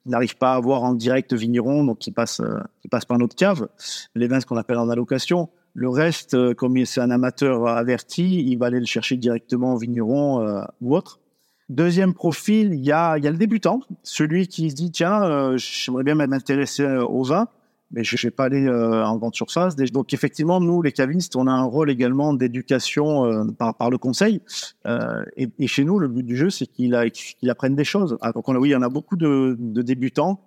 n'arrive 0.05 0.37
pas 0.37 0.53
à 0.53 0.55
avoir 0.55 0.83
en 0.83 0.93
direct 0.93 1.33
vigneron, 1.33 1.83
donc 1.83 1.99
qui 1.99 2.11
passe, 2.11 2.39
euh, 2.39 2.59
qui 2.81 2.87
passe 2.87 3.05
par 3.05 3.17
notre 3.17 3.35
cave, 3.35 3.67
les 4.15 4.27
vins 4.27 4.39
ce 4.39 4.45
qu'on 4.45 4.57
appelle 4.57 4.77
en 4.77 4.89
allocation. 4.89 5.49
Le 5.73 5.89
reste, 5.89 6.35
euh, 6.35 6.53
comme 6.53 6.83
c'est 6.85 7.01
un 7.01 7.11
amateur 7.11 7.67
averti, 7.67 8.43
il 8.45 8.57
va 8.57 8.67
aller 8.67 8.79
le 8.79 8.85
chercher 8.85 9.17
directement 9.17 9.73
au 9.73 9.77
vigneron 9.77 10.41
euh, 10.41 10.61
ou 10.81 10.95
autre. 10.95 11.19
Deuxième 11.67 12.13
profil, 12.13 12.73
il 12.73 12.85
y 12.85 12.91
a, 12.91 13.17
y 13.17 13.27
a 13.27 13.31
le 13.31 13.37
débutant, 13.37 13.81
celui 14.03 14.47
qui 14.47 14.69
se 14.69 14.75
dit 14.75 14.91
tiens, 14.91 15.57
j'aimerais 15.57 16.03
bien 16.03 16.13
m'intéresser 16.13 16.85
au 16.85 17.23
vin, 17.23 17.47
mais 17.95 18.03
je 18.03 18.15
ne 18.15 18.21
vais 18.21 18.31
pas 18.31 18.43
aller 18.43 18.67
euh, 18.67 19.05
en 19.05 19.17
grande 19.17 19.33
surface. 19.33 19.75
Donc 19.75 20.13
effectivement, 20.13 20.59
nous, 20.59 20.81
les 20.81 20.91
cavistes, 20.91 21.35
on 21.37 21.47
a 21.47 21.51
un 21.51 21.63
rôle 21.63 21.89
également 21.89 22.33
d'éducation 22.33 23.25
euh, 23.25 23.45
par, 23.57 23.73
par 23.75 23.89
le 23.89 23.97
conseil. 23.97 24.41
Euh, 24.85 25.23
et, 25.37 25.47
et, 25.57 25.67
chez 25.67 25.85
nous, 25.85 25.97
le 25.97 26.09
but 26.09 26.23
du 26.23 26.35
jeu, 26.35 26.49
c'est 26.49 26.67
qu'il 26.67 26.95
qu 27.13 27.49
apprenne 27.49 27.75
des 27.75 27.85
choses. 27.85 28.17
Ah, 28.21 28.33
donc 28.33 28.47
on 28.49 28.55
a, 28.55 28.59
oui, 28.59 28.69
il 28.69 28.71
y 28.73 28.75
en 28.75 28.81
a 28.81 28.89
beaucoup 28.89 29.15
de, 29.15 29.55
de 29.57 29.81
débutants. 29.81 30.41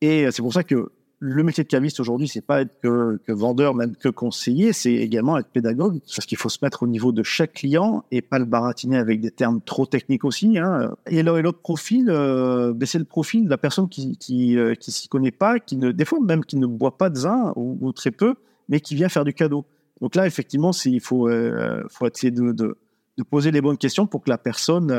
Et 0.00 0.30
c'est 0.30 0.42
pour 0.42 0.52
ça 0.52 0.62
que 0.62 0.92
le 1.18 1.42
métier 1.42 1.64
de 1.64 1.68
caviste 1.68 1.98
aujourd'hui, 1.98 2.28
c'est 2.28 2.42
pas 2.42 2.60
être 2.60 2.78
que, 2.80 3.18
vendeur, 3.32 3.74
même 3.74 3.96
que 3.96 4.08
conseiller, 4.08 4.72
c'est 4.72 4.92
également 4.92 5.38
être 5.38 5.48
pédagogue, 5.48 6.00
parce 6.14 6.26
qu'il 6.26 6.36
faut 6.36 6.50
se 6.50 6.58
mettre 6.60 6.82
au 6.82 6.86
niveau 6.86 7.10
de 7.12 7.22
chaque 7.22 7.54
client 7.54 8.04
et 8.10 8.20
pas 8.20 8.38
le 8.38 8.44
baratiner 8.44 8.98
avec 8.98 9.20
des 9.20 9.30
termes 9.30 9.60
trop 9.62 9.86
techniques 9.86 10.24
aussi. 10.24 10.58
Hein. 10.58 10.94
Et 11.06 11.22
l'autre 11.22 11.60
profil, 11.60 12.10
euh, 12.10 12.74
ben 12.74 12.86
c'est 12.86 12.98
le 12.98 13.04
profil 13.04 13.46
de 13.46 13.50
la 13.50 13.56
personne 13.56 13.88
qui 13.88 14.16
qui, 14.18 14.58
euh, 14.58 14.74
qui 14.74 14.92
s'y 14.92 15.08
connaît 15.08 15.30
pas, 15.30 15.58
qui 15.58 15.76
ne, 15.76 15.90
des 15.90 16.04
fois 16.04 16.18
même 16.20 16.44
qui 16.44 16.56
ne 16.56 16.66
boit 16.66 16.98
pas 16.98 17.08
de 17.08 17.18
vin 17.18 17.52
ou, 17.56 17.92
très 17.92 18.10
peu, 18.10 18.34
mais 18.68 18.80
qui 18.80 18.94
vient 18.94 19.08
faire 19.08 19.24
du 19.24 19.32
cadeau. 19.32 19.64
Donc 20.02 20.14
là, 20.16 20.26
effectivement, 20.26 20.72
il 20.84 21.00
faut 21.00 21.28
euh, 21.28 21.82
faut 21.88 22.06
essayer 22.06 22.30
de, 22.30 22.52
de, 22.52 22.76
poser 23.30 23.50
les 23.50 23.62
bonnes 23.62 23.78
questions 23.78 24.06
pour 24.06 24.22
que 24.22 24.28
la 24.28 24.36
personne 24.36 24.92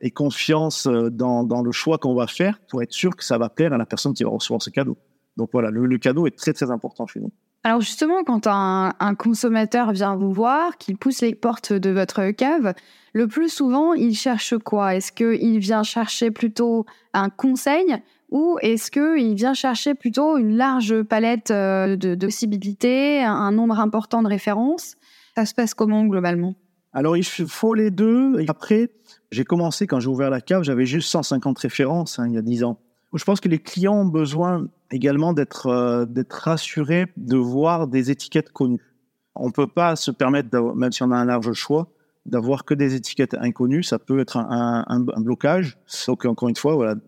ait 0.00 0.10
confiance 0.12 0.86
dans, 0.86 1.42
dans 1.42 1.62
le 1.62 1.72
choix 1.72 1.98
qu'on 1.98 2.14
va 2.14 2.28
faire, 2.28 2.60
pour 2.68 2.82
être 2.84 2.92
sûr 2.92 3.16
que 3.16 3.24
ça 3.24 3.38
va 3.38 3.48
plaire 3.48 3.72
à 3.72 3.78
la 3.78 3.86
personne 3.86 4.14
qui 4.14 4.22
va 4.22 4.30
recevoir 4.30 4.62
ce 4.62 4.70
cadeau. 4.70 4.96
Donc 5.36 5.50
voilà, 5.52 5.70
le, 5.70 5.98
cadeau 5.98 6.26
est 6.26 6.36
très 6.36 6.52
très 6.52 6.70
important 6.70 7.06
chez 7.06 7.20
nous. 7.20 7.32
Alors 7.62 7.80
justement, 7.80 8.24
quand 8.24 8.46
un, 8.46 9.14
consommateur 9.18 9.92
vient 9.92 10.16
vous 10.16 10.32
voir, 10.32 10.78
qu'il 10.78 10.96
pousse 10.96 11.20
les 11.20 11.34
portes 11.34 11.72
de 11.72 11.90
votre 11.90 12.30
cave, 12.30 12.74
le 13.12 13.28
plus 13.28 13.50
souvent, 13.50 13.92
il 13.92 14.14
cherche 14.14 14.56
quoi? 14.58 14.94
Est-ce 14.94 15.12
qu'il 15.12 15.58
vient 15.58 15.82
chercher 15.82 16.30
plutôt 16.30 16.86
un 17.12 17.28
conseil 17.28 17.96
ou 18.30 18.58
est-ce 18.62 18.90
qu'il 18.90 19.34
vient 19.34 19.54
chercher 19.54 19.94
plutôt 19.94 20.38
une 20.38 20.56
large 20.56 21.02
palette 21.02 21.50
euh, 21.50 21.96
de, 21.96 22.14
possibilités, 22.14 23.22
un, 23.22 23.50
nombre 23.50 23.80
important 23.80 24.22
de 24.22 24.28
références? 24.28 24.96
Ça 25.34 25.44
se 25.44 25.54
passe 25.54 25.74
comment 25.74 26.04
globalement? 26.06 26.54
Alors 26.92 27.16
il 27.16 27.24
faut 27.24 27.74
les 27.74 27.90
deux. 27.90 28.40
Et 28.40 28.46
après, 28.48 28.90
j'ai 29.32 29.44
commencé 29.44 29.86
quand 29.86 30.00
j'ai 30.00 30.08
ouvert 30.08 30.30
la 30.30 30.40
cave, 30.40 30.62
j'avais 30.62 30.86
juste 30.86 31.08
150 31.10 31.58
références 31.58 32.18
hein, 32.18 32.26
il 32.28 32.34
y 32.34 32.38
a 32.38 32.42
10 32.42 32.64
ans. 32.64 32.78
Je 33.14 33.24
pense 33.24 33.40
que 33.40 33.48
les 33.48 33.58
clients 33.58 33.96
ont 33.96 34.06
besoin 34.06 34.68
également 34.90 35.32
d'être 35.32 35.66
euh, 35.66 36.06
rassurés 36.30 37.06
de 37.16 37.36
voir 37.36 37.88
des 37.88 38.10
étiquettes 38.10 38.52
connues. 38.52 38.94
On 39.34 39.50
peut 39.50 39.66
pas 39.66 39.96
se 39.96 40.10
permettre, 40.10 40.74
même 40.74 40.92
si 40.92 41.02
on 41.02 41.10
a 41.10 41.16
un 41.16 41.24
large 41.24 41.52
choix, 41.52 41.88
d'avoir 42.26 42.64
que 42.64 42.74
des 42.74 42.94
étiquettes 42.94 43.34
inconnues. 43.34 43.82
Ça 43.82 43.98
peut 43.98 44.20
être 44.20 44.36
un, 44.36 45.00
blocage. 45.00 45.78
Donc 46.06 46.24
encore 46.24 46.48
une 46.48 46.56
fois, 46.56 46.74
voilà, 46.74 46.94
le 46.94 47.00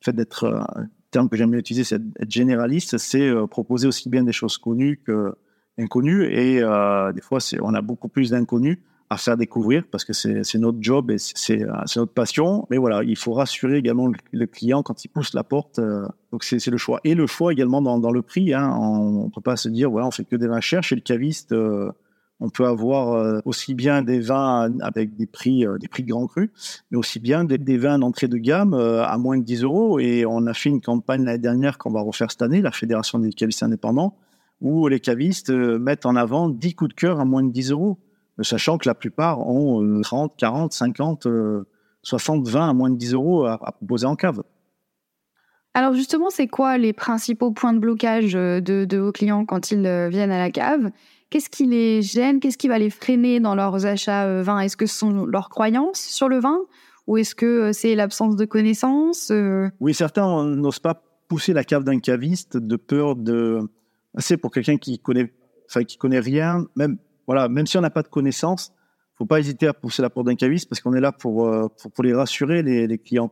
fait 0.00 0.12
d'être 0.12 0.44
euh, 0.44 0.82
terme 1.10 1.28
que 1.28 1.36
j'aime 1.36 1.50
bien 1.50 1.60
utiliser, 1.60 1.84
c'est 1.84 2.02
être 2.18 2.30
généraliste, 2.30 2.98
c'est 2.98 3.28
euh, 3.28 3.46
proposer 3.46 3.86
aussi 3.86 4.08
bien 4.08 4.24
des 4.24 4.32
choses 4.32 4.58
connues 4.58 5.00
que 5.04 5.34
inconnues. 5.78 6.26
Et 6.32 6.60
des 6.60 7.20
fois, 7.20 7.38
on 7.60 7.74
a 7.74 7.82
beaucoup 7.82 8.08
plus 8.08 8.30
d'inconnus 8.30 8.78
à 9.10 9.16
faire 9.16 9.36
découvrir 9.36 9.84
parce 9.90 10.04
que 10.04 10.12
c'est 10.12 10.58
notre 10.58 10.78
job 10.80 11.10
et 11.10 11.18
c'est 11.18 11.60
notre 11.96 12.12
passion. 12.12 12.66
Mais 12.70 12.78
voilà, 12.78 13.02
il 13.02 13.16
faut 13.16 13.32
rassurer 13.32 13.76
également 13.76 14.10
le, 14.32 14.46
client 14.46 14.82
quand 14.82 15.04
il 15.04 15.08
pousse 15.08 15.34
la 15.34 15.44
porte. 15.44 15.78
Euh, 15.78 16.06
donc 16.32 16.44
c'est 16.44 16.66
le 16.66 16.76
choix. 16.76 17.00
Et 17.04 17.14
le 17.14 17.26
choix 17.26 17.52
également 17.52 17.82
dans, 17.82 18.10
le 18.10 18.22
prix. 18.22 18.54
Hein, 18.54 18.74
on 18.78 19.24
ne 19.24 19.30
peut 19.30 19.40
pas 19.40 19.56
se 19.56 19.68
dire, 19.68 19.90
voilà, 19.90 20.06
on 20.06 20.10
fait 20.10 20.24
que 20.24 20.36
des 20.36 20.46
vins 20.46 20.60
chers. 20.60 20.82
Chez 20.82 20.94
le 20.94 21.02
caviste, 21.02 21.52
euh, 21.52 21.92
on 22.40 22.48
peut 22.48 22.66
avoir 22.66 23.12
euh, 23.12 23.40
aussi 23.44 23.74
bien 23.74 24.02
des 24.02 24.20
vins 24.20 24.72
avec 24.80 25.16
des 25.16 25.26
prix, 25.26 25.64
des 25.80 25.88
prix 25.88 26.02
de 26.02 26.08
grand 26.08 26.26
cru, 26.26 26.50
mais 26.90 26.96
aussi 26.96 27.20
bien 27.20 27.44
des, 27.44 27.78
vins 27.78 27.98
d'entrée 27.98 28.28
de 28.28 28.38
gamme 28.38 28.74
à 28.74 29.16
moins 29.18 29.36
de 29.36 29.44
10 29.44 29.64
euros. 29.64 29.98
Et 29.98 30.24
on 30.26 30.46
a 30.46 30.54
fait 30.54 30.70
une 30.70 30.80
campagne 30.80 31.24
l'année 31.24 31.38
dernière 31.38 31.76
qu'on 31.76 31.92
va 31.92 32.00
refaire 32.00 32.30
cette 32.30 32.42
année, 32.42 32.62
la 32.62 32.72
Fédération 32.72 33.18
des 33.18 33.32
cavistes 33.32 33.62
indépendants, 33.62 34.16
où 34.62 34.88
les 34.88 35.00
cavistes 35.00 35.50
mettent 35.50 36.06
en 36.06 36.16
avant 36.16 36.48
10 36.48 36.74
coups 36.74 36.90
de 36.90 36.94
cœur 36.94 37.20
à 37.20 37.26
moins 37.26 37.42
de 37.42 37.52
10 37.52 37.70
euros 37.70 37.98
sachant 38.42 38.78
que 38.78 38.88
la 38.88 38.94
plupart 38.94 39.40
ont 39.40 40.00
30, 40.02 40.34
40, 40.36 40.72
50, 40.72 41.26
60, 42.02 42.48
20 42.48 42.68
à 42.68 42.72
moins 42.72 42.90
de 42.90 42.96
10 42.96 43.14
euros 43.14 43.46
à, 43.46 43.58
proposer 43.58 44.06
en 44.06 44.16
cave. 44.16 44.42
Alors 45.74 45.92
justement, 45.92 46.30
c'est 46.30 46.46
quoi 46.46 46.78
les 46.78 46.92
principaux 46.92 47.50
points 47.50 47.72
de 47.72 47.80
blocage 47.80 48.36
euh, 48.36 48.60
de, 48.60 48.96
vos 48.96 49.10
clients 49.10 49.44
quand 49.44 49.72
ils 49.72 49.84
euh, 49.86 50.08
viennent 50.08 50.30
à 50.30 50.38
la 50.38 50.50
cave? 50.50 50.90
Qu'est-ce 51.30 51.50
qui 51.50 51.66
les 51.66 52.00
gêne? 52.00 52.38
Qu'est-ce 52.38 52.58
qui 52.58 52.68
va 52.68 52.78
les 52.78 52.90
freiner 52.90 53.40
dans 53.40 53.56
leurs 53.56 53.84
achats 53.84 54.24
euh, 54.24 54.42
vin? 54.44 54.60
Est-ce 54.60 54.76
que 54.76 54.86
ce 54.86 54.96
sont 54.96 55.26
leurs 55.26 55.48
croyances 55.48 55.98
sur 55.98 56.28
le 56.28 56.38
vin? 56.38 56.60
Ou 57.08 57.16
est-ce 57.16 57.34
que 57.34 57.72
c'est 57.72 57.96
l'absence 57.96 58.36
de 58.36 58.44
connaissances 58.44 59.32
Oui, 59.80 59.92
certains 59.92 60.44
n'osent 60.44 60.78
pas 60.78 61.02
pousser 61.28 61.52
la 61.52 61.64
cave 61.64 61.84
d'un 61.84 61.98
caviste 61.98 62.56
de 62.56 62.76
peur 62.76 63.16
de. 63.16 63.60
C'est 64.18 64.36
pour 64.36 64.52
quelqu'un 64.52 64.78
qui 64.78 65.00
connaît, 65.00 65.34
enfin 65.68 65.84
qui 65.84 65.98
connaît 65.98 66.20
rien, 66.20 66.66
même 66.76 66.96
voilà, 67.26 67.48
même 67.48 67.66
si 67.66 67.76
on 67.78 67.80
n'a 67.80 67.90
pas 67.90 68.02
de 68.02 68.08
connaissances, 68.08 68.72
faut 69.16 69.26
pas 69.26 69.38
hésiter 69.38 69.66
à 69.66 69.74
pousser 69.74 70.02
la 70.02 70.10
porte 70.10 70.26
d'un 70.26 70.34
caviste 70.34 70.68
parce 70.68 70.80
qu'on 70.80 70.94
est 70.94 71.00
là 71.00 71.12
pour, 71.12 71.46
euh, 71.46 71.68
pour, 71.94 72.04
les 72.04 72.12
rassurer, 72.12 72.62
les, 72.62 72.98
clients. 72.98 73.30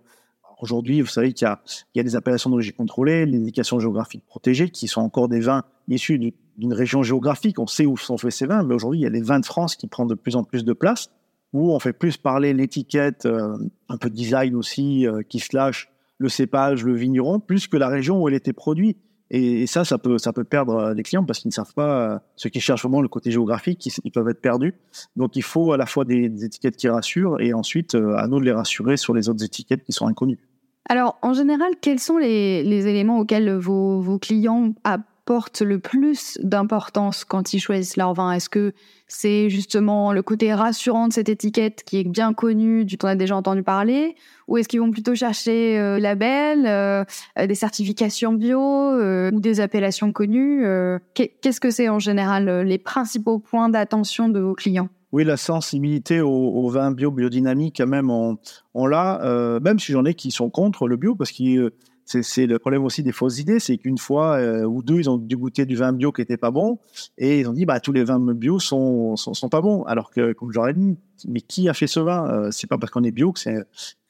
Aujourd'hui, 0.60 1.00
vous 1.00 1.08
savez 1.08 1.32
qu'il 1.32 1.48
y 1.94 2.00
a, 2.00 2.02
des 2.02 2.16
appellations 2.16 2.50
d'origine 2.50 2.72
contrôlée, 2.72 3.26
les 3.26 3.38
indications 3.38 3.80
géographiques 3.80 4.24
protégées, 4.26 4.70
qui 4.70 4.86
sont 4.86 5.00
encore 5.00 5.28
des 5.28 5.40
vins 5.40 5.64
issus 5.88 6.18
d'une 6.56 6.72
région 6.72 7.02
géographique. 7.02 7.58
On 7.58 7.66
sait 7.66 7.84
où 7.84 7.96
sont 7.96 8.16
faits 8.16 8.30
ces 8.30 8.46
vins, 8.46 8.62
mais 8.62 8.74
aujourd'hui, 8.74 9.00
il 9.00 9.02
y 9.02 9.06
a 9.06 9.10
les 9.10 9.22
vins 9.22 9.40
de 9.40 9.46
France 9.46 9.74
qui 9.74 9.88
prennent 9.88 10.06
de 10.06 10.14
plus 10.14 10.36
en 10.36 10.44
plus 10.44 10.64
de 10.64 10.72
place, 10.72 11.10
où 11.52 11.72
on 11.72 11.80
fait 11.80 11.92
plus 11.92 12.16
parler 12.16 12.54
l'étiquette, 12.54 13.26
euh, 13.26 13.58
un 13.88 13.96
peu 13.96 14.08
de 14.08 14.14
design 14.14 14.54
aussi, 14.54 15.06
euh, 15.06 15.22
qui 15.22 15.40
se 15.40 15.54
lâche 15.56 15.90
le 16.18 16.28
cépage, 16.28 16.84
le 16.84 16.94
vigneron, 16.94 17.40
plus 17.40 17.66
que 17.66 17.76
la 17.76 17.88
région 17.88 18.22
où 18.22 18.28
elle 18.28 18.34
était 18.34 18.52
produite. 18.52 18.98
Et, 19.34 19.66
ça, 19.66 19.84
ça 19.86 19.96
peut, 19.96 20.18
ça 20.18 20.32
peut 20.34 20.44
perdre 20.44 20.76
euh, 20.76 20.94
les 20.94 21.02
clients 21.02 21.24
parce 21.24 21.38
qu'ils 21.38 21.48
ne 21.48 21.54
savent 21.54 21.72
pas, 21.72 22.12
euh, 22.12 22.18
ceux 22.36 22.50
qui 22.50 22.60
cherchent 22.60 22.82
vraiment 22.82 23.00
le 23.00 23.08
côté 23.08 23.30
géographique, 23.30 23.88
ils, 24.04 24.12
peuvent 24.12 24.28
être 24.28 24.42
perdus. 24.42 24.74
Donc 25.16 25.36
il 25.36 25.42
faut 25.42 25.72
à 25.72 25.78
la 25.78 25.86
fois 25.86 26.04
des, 26.04 26.44
étiquettes 26.44 26.76
qui 26.76 26.88
rassurent 26.88 27.40
et 27.40 27.54
ensuite 27.54 27.94
euh, 27.94 28.14
à 28.18 28.28
nous 28.28 28.38
de 28.38 28.44
les 28.44 28.52
rassurer 28.52 28.98
sur 28.98 29.14
les 29.14 29.30
autres 29.30 29.42
étiquettes 29.42 29.84
qui 29.84 29.92
sont 29.92 30.06
inconnues. 30.06 30.38
Alors 30.86 31.18
en 31.22 31.32
général, 31.32 31.72
quels 31.80 31.98
sont 31.98 32.18
les, 32.18 32.86
éléments 32.86 33.20
auxquels 33.20 33.50
vos, 33.54 34.00
vos 34.00 34.18
clients 34.18 34.74
portent 35.24 35.62
le 35.62 35.78
plus 35.78 36.38
d'importance 36.42 37.24
quand 37.24 37.52
ils 37.54 37.60
choisissent 37.60 37.96
leur 37.96 38.14
vin? 38.14 38.32
Est-ce 38.32 38.48
que 38.48 38.72
c'est 39.06 39.50
justement 39.50 40.12
le 40.12 40.22
côté 40.22 40.54
rassurant 40.54 41.08
de 41.08 41.12
cette 41.12 41.28
étiquette 41.28 41.84
qui 41.84 41.98
est 41.98 42.04
bien 42.04 42.32
connue, 42.32 42.84
dont 42.84 42.96
on 43.02 43.08
a 43.08 43.14
déjà 43.14 43.36
entendu 43.36 43.62
parler? 43.62 44.16
Ou 44.48 44.58
est-ce 44.58 44.68
qu'ils 44.68 44.80
vont 44.80 44.90
plutôt 44.90 45.14
chercher 45.14 45.78
euh, 45.78 45.98
labels, 45.98 46.66
euh, 46.66 47.04
des 47.36 47.54
certifications 47.54 48.32
bio 48.32 48.60
euh, 48.60 49.30
ou 49.32 49.40
des 49.40 49.60
appellations 49.60 50.12
connues? 50.12 50.64
Euh, 50.64 50.98
Qu'est-ce 51.14 51.60
que 51.60 51.70
c'est 51.70 51.88
en 51.88 51.98
général 51.98 52.62
les 52.62 52.78
principaux 52.78 53.38
points 53.38 53.68
d'attention 53.68 54.28
de 54.28 54.40
vos 54.40 54.54
clients? 54.54 54.88
Oui, 55.12 55.24
la 55.24 55.36
sensibilité 55.36 56.22
au, 56.22 56.68
vin 56.70 56.90
bio, 56.90 57.10
biodynamique, 57.10 57.76
quand 57.76 57.86
même, 57.86 58.10
on, 58.10 58.38
on 58.72 58.86
l'a, 58.86 59.20
même 59.62 59.78
si 59.78 59.92
j'en 59.92 60.06
ai 60.06 60.14
qui 60.14 60.30
sont 60.30 60.48
contre 60.48 60.88
le 60.88 60.96
bio, 60.96 61.14
parce 61.14 61.32
que 61.32 61.70
c'est 62.04 62.46
le 62.46 62.58
problème 62.58 62.84
aussi 62.84 63.02
des 63.02 63.12
fausses 63.12 63.38
idées, 63.38 63.60
c'est 63.60 63.78
qu'une 63.78 63.98
fois 63.98 64.36
euh, 64.36 64.64
ou 64.64 64.82
deux, 64.82 64.98
ils 64.98 65.08
ont 65.08 65.18
dû 65.18 65.36
goûter 65.36 65.66
du 65.66 65.76
vin 65.76 65.92
bio 65.92 66.12
qui 66.12 66.22
était 66.22 66.36
pas 66.36 66.50
bon, 66.50 66.78
et 67.18 67.40
ils 67.40 67.48
ont 67.48 67.52
dit 67.52 67.64
bah 67.64 67.80
tous 67.80 67.92
les 67.92 68.04
vins 68.04 68.18
bio 68.18 68.58
sont 68.58 69.16
sont, 69.16 69.48
pas 69.48 69.60
bons. 69.60 69.82
Alors 69.84 70.10
que 70.10 70.32
comme 70.32 70.52
j'aurais 70.52 70.74
dit, 70.74 70.96
mais 71.28 71.40
qui 71.40 71.68
a 71.68 71.74
fait 71.74 71.86
ce 71.86 72.00
vin? 72.00 72.28
Euh, 72.28 72.50
C'est 72.50 72.66
pas 72.66 72.78
parce 72.78 72.90
qu'on 72.90 73.04
est 73.04 73.12
bio 73.12 73.32
que 73.32 73.40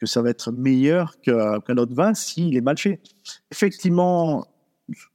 ça 0.05 0.21
va 0.21 0.29
être 0.29 0.51
meilleur 0.51 1.19
qu'un 1.21 1.77
autre 1.77 1.93
vin 1.93 2.13
s'il 2.13 2.57
est 2.57 2.61
mal 2.61 2.77
fait. 2.77 2.99
Effectivement, 3.51 4.45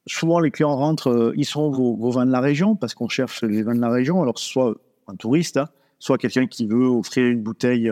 souvent 0.07 0.41
les 0.41 0.51
clients 0.51 0.77
rentrent, 0.77 1.11
euh, 1.11 1.35
ils 1.37 1.47
sont 1.47 1.71
vos, 1.71 2.11
vins 2.11 2.27
de 2.27 2.33
la 2.33 2.41
région 2.41 2.77
parce 2.77 2.95
qu'on 2.95 3.09
cherche 3.09 3.43
les 3.43 3.63
vins 3.63 3.75
de 3.75 3.81
la 3.81 3.91
région. 3.91 4.23
Alors 4.23 4.39
soit 4.39 4.77
un 5.09 5.17
touriste, 5.17 5.57
hein, 5.57 5.69
soit 5.99 6.19
quelqu'un 6.19 6.47
qui 6.47 6.67
veut 6.67 6.87
offrir 6.87 7.27
une 7.27 7.43
bouteille 7.43 7.91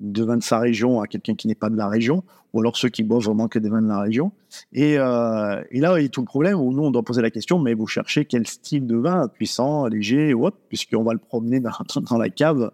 de 0.00 0.24
vin 0.24 0.36
de 0.36 0.42
sa 0.42 0.58
région 0.58 1.00
à 1.00 1.06
quelqu'un 1.06 1.34
qui 1.34 1.46
n'est 1.46 1.54
pas 1.54 1.70
de 1.70 1.76
la 1.76 1.88
région, 1.88 2.24
ou 2.52 2.60
alors 2.60 2.76
ceux 2.76 2.88
qui 2.88 3.02
boivent 3.02 3.22
vraiment 3.22 3.48
que 3.48 3.58
des 3.58 3.68
vins 3.68 3.82
de 3.82 3.88
la 3.88 4.00
région. 4.00 4.32
Et, 4.72 4.98
euh, 4.98 5.62
et 5.70 5.80
là, 5.80 5.98
il 5.98 6.02
y 6.02 6.06
a 6.06 6.08
tout 6.08 6.20
le 6.20 6.26
problème 6.26 6.58
où 6.58 6.72
nous, 6.72 6.82
on 6.82 6.90
doit 6.90 7.02
poser 7.02 7.22
la 7.22 7.30
question, 7.30 7.58
mais 7.58 7.74
vous 7.74 7.86
cherchez 7.86 8.24
quel 8.24 8.46
style 8.46 8.86
de 8.86 8.96
vin, 8.96 9.28
puissant, 9.28 9.86
léger 9.86 10.34
ou 10.34 10.46
autre, 10.46 10.58
puisqu'on 10.68 11.02
va 11.04 11.12
le 11.12 11.18
promener 11.18 11.60
dans, 11.60 12.18
la 12.18 12.30
cave, 12.30 12.70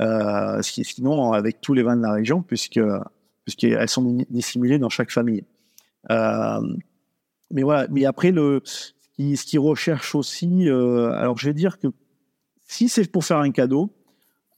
euh, 0.00 0.60
sinon 0.62 1.32
avec 1.32 1.60
tous 1.60 1.74
les 1.74 1.82
vins 1.82 1.96
de 1.96 2.02
la 2.02 2.12
région, 2.12 2.42
puisque 2.42 2.80
puisqu'elles 3.44 3.88
sont 3.88 4.24
dissimulées 4.30 4.78
dans 4.78 4.88
chaque 4.88 5.10
famille. 5.10 5.44
Euh, 6.10 6.60
mais 7.50 7.62
voilà, 7.62 7.86
mais 7.90 8.04
après, 8.04 8.30
le, 8.30 8.62
ce 8.64 8.92
qui, 9.14 9.36
ce 9.36 9.44
qui 9.44 9.58
recherche 9.58 10.14
aussi, 10.14 10.68
euh, 10.68 11.12
alors 11.12 11.38
je 11.38 11.46
vais 11.46 11.54
dire 11.54 11.78
que 11.78 11.88
si 12.66 12.88
c'est 12.88 13.10
pour 13.10 13.24
faire 13.24 13.38
un 13.38 13.50
cadeau, 13.50 13.90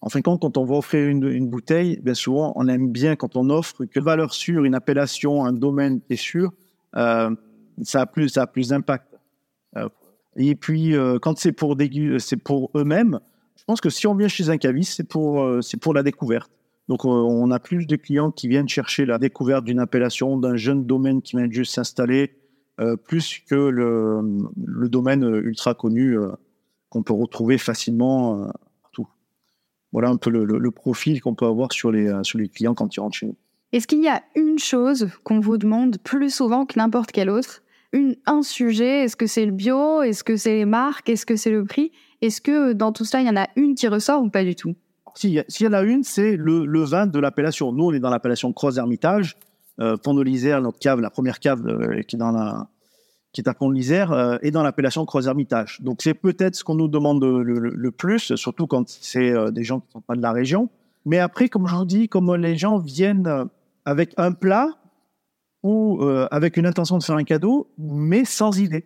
en 0.07 0.09
fin 0.09 0.21
de 0.21 0.25
compte, 0.25 0.41
quand 0.41 0.57
on 0.57 0.65
va 0.65 0.77
offrir 0.77 1.09
une, 1.09 1.49
bouteille, 1.49 1.99
bien 2.01 2.15
souvent, 2.15 2.53
on 2.55 2.69
aime 2.69 2.93
bien 2.93 3.17
quand 3.17 3.35
on 3.35 3.51
offre 3.51 3.85
que 3.87 3.99
valeur 3.99 4.35
sûre, 4.35 4.65
une 4.65 4.77
appellation, 4.77 5.45
un 5.45 5.53
domaine 5.53 6.01
est 6.11 6.15
sûr, 6.15 6.53
euh, 6.95 7.35
ça 7.83 8.03
a 8.03 8.07
plus, 8.07 8.29
ça 8.29 8.43
a 8.43 8.47
plus 8.47 8.69
d'impact. 8.69 9.19
Euh, 9.77 9.89
et 10.37 10.55
puis, 10.55 10.95
euh, 10.95 11.19
quand 11.19 11.37
c'est 11.41 11.51
pour 11.51 11.77
c'est 12.21 12.37
pour 12.37 12.71
eux-mêmes, 12.77 13.19
je 13.57 13.65
pense 13.65 13.81
que 13.81 13.91
si 13.91 14.07
on 14.07 14.15
vient 14.15 14.29
chez 14.29 14.49
un 14.49 14.59
caviste, 14.59 14.93
c'est 14.97 15.09
pour, 15.09 15.45
pour 15.81 15.93
la 15.93 16.05
découverte. 16.05 16.53
Donc, 16.89 17.05
on 17.05 17.51
a 17.51 17.59
plus 17.59 17.89
de 17.89 17.97
clients 17.97 18.31
qui 18.31 18.47
viennent 18.47 18.69
chercher 18.69 19.07
la 19.07 19.19
découverte 19.19 19.65
d'une 19.65 19.81
appellation, 19.81 20.37
d'un 20.37 20.55
jeune 20.55 20.87
domaine 20.87 21.21
qui 21.21 21.37
vient 21.37 21.51
juste 21.51 21.75
s'installer, 21.75 22.37
plus 23.09 23.41
que 23.41 23.57
le, 23.57 24.89
domaine 24.89 25.25
ultra 25.25 25.75
connu 25.75 26.17
qu'on 26.91 27.03
peut 27.03 27.13
retrouver 27.13 27.59
facilement 27.59 28.53
voilà 29.97 30.11
un 30.11 30.19
peu 30.19 30.29
le, 30.29 30.71
profil 30.71 31.23
qu'on 31.23 31.35
peut 31.35 31.47
avoir 31.47 31.73
sur 31.73 31.91
les, 31.91 32.07
euh, 32.07 32.23
sur 32.23 32.39
les 32.39 32.51
clients 32.51 32.75
quand 32.75 32.95
ils 32.95 33.01
rentrent 33.01 33.17
chez 33.17 33.25
nous. 33.25 33.37
Est-ce 33.73 33.87
qu'il 33.87 34.03
y 34.03 34.09
a 34.09 34.23
une 34.35 34.59
chose 34.59 35.09
qu'on 35.25 35.41
vous 35.41 35.57
demande 35.57 35.97
plus 35.97 36.29
souvent 36.29 36.67
que 36.67 36.79
n'importe 36.79 37.13
quel 37.13 37.31
autre? 37.31 37.63
Une, 37.95 38.15
Un 38.27 38.43
sujet 38.43 39.05
Est-ce 39.05 39.17
que 39.17 39.27
c'est 39.27 39.47
le 39.47 39.53
bio? 39.53 40.03
Est-ce 40.03 40.23
que 40.23 40.37
c'est 40.37 40.53
les 40.53 40.67
marques? 40.67 41.09
Est-ce 41.09 41.25
que 41.25 41.37
c'est 41.37 41.51
le 41.51 41.65
prix? 41.65 41.93
Est-ce 42.21 42.43
que 42.43 42.75
dans 42.75 42.93
tout 42.93 43.07
cela, 43.07 43.23
il 43.23 43.27
y 43.27 43.31
en 43.31 43.39
a 43.39 43.49
une 43.57 43.75
qui 43.75 43.89
ressort 43.89 44.23
ou 44.23 44.29
pas 44.29 44.45
du 44.45 44.55
tout? 44.55 44.75
S'il 45.15 45.31
y, 45.33 45.67
en 45.67 45.73
a 45.73 45.81
une, 45.81 46.05
c'est 46.05 46.37
le, 46.37 46.85
vin 46.85 47.07
de 47.07 47.19
l'appellation. 47.19 47.73
Nous, 47.73 47.85
on 47.85 47.93
est 47.95 48.01
dans 48.01 48.11
l'appellation 48.11 48.53
Croix 48.53 48.77
Hermitage. 48.77 49.39
Euh, 49.81 49.97
Pont 49.97 50.13
de 50.13 50.21
l'Isère, 50.21 50.61
notre 50.61 50.79
cave, 50.79 51.01
la 51.01 51.09
première 51.09 51.41
cave 51.41 51.67
euh, 51.67 52.03
qui 52.03 52.17
est 52.17 52.19
dans 52.19 52.33
la, 52.33 52.69
qui 53.37 53.43
est 53.43 53.49
à 53.51 53.55
Pont 53.55 53.69
de 53.69 53.75
l'Isère, 53.75 54.13
euh, 54.13 54.39
et 54.41 54.51
dans 54.51 54.63
l'appellation 54.63 55.05
Croix-Hermitage. 55.05 55.83
Donc 55.83 56.01
c'est 56.01 56.15
peut-être 56.15 56.55
ce 56.55 56.65
qu'on 56.65 56.75
nous 56.75 56.89
demande 56.89 57.23
le, 57.23 57.91
plus, 57.91 58.35
surtout 58.35 58.67
quand 58.67 58.89
c'est 58.89 59.31
euh, 59.31 59.51
des 59.51 59.63
gens 59.63 59.81
qui 59.81 59.89
ne 59.89 59.93
sont 59.93 60.01
pas 60.01 60.17
de 60.17 60.23
la 60.23 60.33
région. 60.33 60.71
Mais 61.05 61.19
après, 61.19 61.51
comme 61.51 61.67
je 61.67 61.75
vous 61.75 61.85
dis, 61.85 62.09
comme 62.09 62.35
les 62.35 62.57
gens 62.57 62.79
viennent 62.79 63.27
euh, 63.27 63.45
avec 63.85 64.15
un 64.17 64.33
plat 64.33 64.71
ou 65.63 66.01
avec 66.31 66.57
une 66.57 66.65
intention 66.65 66.97
de 66.97 67.03
faire 67.03 67.17
un 67.17 67.25
cadeau, 67.25 67.69
mais 67.77 68.25
sans 68.25 68.57
idée. 68.61 68.85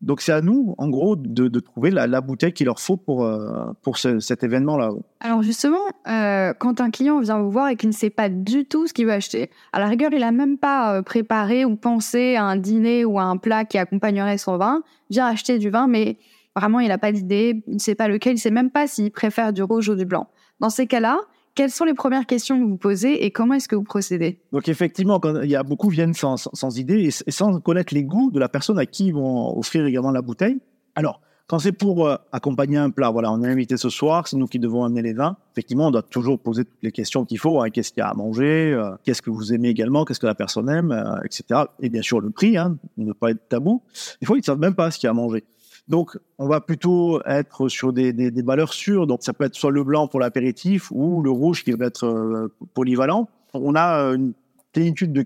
Donc 0.00 0.20
c'est 0.20 0.32
à 0.32 0.40
nous, 0.40 0.76
en 0.78 0.88
gros, 0.88 1.16
de, 1.16 1.58
trouver 1.58 1.90
la, 1.90 2.20
bouteille 2.20 2.52
qu'il 2.52 2.66
leur 2.66 2.78
faut 2.78 2.96
pour, 2.96 3.24
euh, 3.24 3.72
pour 3.82 3.98
cet 3.98 4.44
événement-là. 4.44 4.90
Alors 5.20 5.42
justement, 5.42 5.78
euh, 6.06 6.52
quand 6.56 6.80
un 6.80 6.90
client 6.90 7.18
vient 7.20 7.40
vous 7.40 7.50
voir 7.50 7.68
et 7.68 7.76
qu'il 7.76 7.88
ne 7.88 7.94
sait 7.94 8.10
pas 8.10 8.28
du 8.28 8.64
tout 8.64 8.86
ce 8.86 8.94
qu'il 8.94 9.06
veut 9.06 9.12
acheter, 9.12 9.50
à 9.72 9.80
la 9.80 9.86
rigueur, 9.86 10.10
il 10.12 10.20
n'a 10.20 10.30
même 10.30 10.56
pas 10.56 10.94
euh, 10.94 11.02
préparé 11.02 11.64
ou 11.64 11.74
pensé 11.74 12.36
à 12.36 12.44
un 12.44 12.56
dîner 12.56 13.04
ou 13.04 13.18
à 13.18 13.24
un 13.24 13.36
plat 13.38 13.64
qui 13.64 13.76
accompagnerait 13.76 14.38
son 14.38 14.56
vin, 14.56 14.82
vient 15.10 15.26
acheter 15.26 15.58
du 15.58 15.68
vin, 15.68 15.88
mais 15.88 16.18
vraiment, 16.54 16.78
il 16.78 16.88
n'a 16.88 16.98
pas 16.98 17.10
d'idée, 17.10 17.64
il 17.66 17.74
ne 17.74 17.78
sait 17.80 17.96
pas 17.96 18.06
lequel, 18.06 18.32
il 18.32 18.36
ne 18.36 18.40
sait 18.40 18.50
même 18.50 18.70
pas 18.70 18.86
s'il 18.86 19.10
préfère 19.10 19.52
du 19.52 19.64
rouge 19.64 19.88
ou 19.88 19.96
du 19.96 20.04
blanc. 20.04 20.28
Dans 20.60 20.70
ces 20.70 20.86
cas-là, 20.86 21.18
quelles 21.58 21.72
sont 21.72 21.84
les 21.84 21.94
premières 21.94 22.24
questions 22.24 22.56
que 22.56 22.64
vous 22.64 22.76
posez 22.76 23.24
et 23.24 23.32
comment 23.32 23.54
est-ce 23.54 23.66
que 23.66 23.74
vous 23.74 23.82
procédez? 23.82 24.38
Donc 24.52 24.68
effectivement, 24.68 25.20
il 25.42 25.50
y 25.50 25.56
a 25.56 25.64
beaucoup 25.64 25.88
viennent 25.88 26.14
sans, 26.14 26.36
sans, 26.36 26.78
idée 26.78 27.08
et, 27.08 27.32
sans 27.32 27.58
connaître 27.58 27.92
les 27.92 28.04
goûts 28.04 28.30
de 28.30 28.38
la 28.38 28.48
personne 28.48 28.78
à 28.78 28.86
qui 28.86 29.06
ils 29.06 29.14
vont 29.14 29.58
offrir 29.58 29.84
également 29.84 30.12
la 30.12 30.22
bouteille. 30.22 30.60
Alors, 30.94 31.20
quand 31.48 31.58
c'est 31.58 31.72
pour 31.72 32.06
euh, 32.06 32.14
accompagner 32.30 32.76
un 32.76 32.90
plat, 32.90 33.10
voilà, 33.10 33.32
on 33.32 33.42
est 33.42 33.48
invité 33.48 33.76
ce 33.76 33.88
soir, 33.88 34.28
c'est 34.28 34.36
nous 34.36 34.46
qui 34.46 34.60
devons 34.60 34.84
amener 34.84 35.02
les 35.02 35.14
vins. 35.14 35.36
Effectivement, 35.52 35.88
on 35.88 35.90
doit 35.90 36.02
toujours 36.02 36.38
poser 36.38 36.64
toutes 36.64 36.82
les 36.82 36.92
questions 36.92 37.24
qu'il 37.24 37.40
faut. 37.40 37.60
Hein. 37.60 37.70
qu'est-ce 37.70 37.90
qu'il 37.90 38.02
y 38.02 38.04
a 38.04 38.08
à 38.08 38.14
manger 38.14 38.72
euh, 38.72 38.92
Qu'est-ce 39.02 39.20
que 39.20 39.30
vous 39.30 39.52
aimez 39.52 39.70
également 39.70 40.04
Qu'est-ce 40.04 40.20
que 40.20 40.26
la 40.26 40.36
personne 40.36 40.68
aime 40.68 40.92
euh, 40.92 41.20
Etc. 41.24 41.60
Et 41.80 41.88
bien 41.88 42.02
sûr, 42.02 42.20
le 42.20 42.30
prix, 42.30 42.56
hein, 42.56 42.78
ne 42.98 43.12
pas 43.12 43.32
être 43.32 43.48
tabou. 43.48 43.82
Des 44.20 44.26
fois, 44.26 44.36
ils 44.36 44.42
ne 44.42 44.44
savent 44.44 44.60
même 44.60 44.76
pas 44.76 44.92
ce 44.92 44.98
qu'il 45.00 45.06
y 45.06 45.08
a 45.08 45.10
à 45.10 45.14
manger. 45.14 45.42
Donc, 45.88 46.18
on 46.36 46.46
va 46.46 46.60
plutôt 46.60 47.22
être 47.24 47.68
sur 47.68 47.92
des, 47.92 48.12
valeurs 48.42 48.74
sûres. 48.74 49.06
Donc, 49.06 49.22
ça 49.22 49.32
peut 49.32 49.44
être 49.44 49.54
soit 49.54 49.70
le 49.70 49.82
blanc 49.82 50.06
pour 50.06 50.20
l'apéritif 50.20 50.90
ou 50.90 51.22
le 51.22 51.30
rouge 51.30 51.64
qui 51.64 51.72
va 51.72 51.86
être 51.86 52.06
euh, 52.06 52.52
polyvalent. 52.74 53.28
On 53.54 53.74
a 53.74 54.02
euh, 54.02 54.14
une 54.14 54.34
plénitude 54.72 55.12
de, 55.12 55.24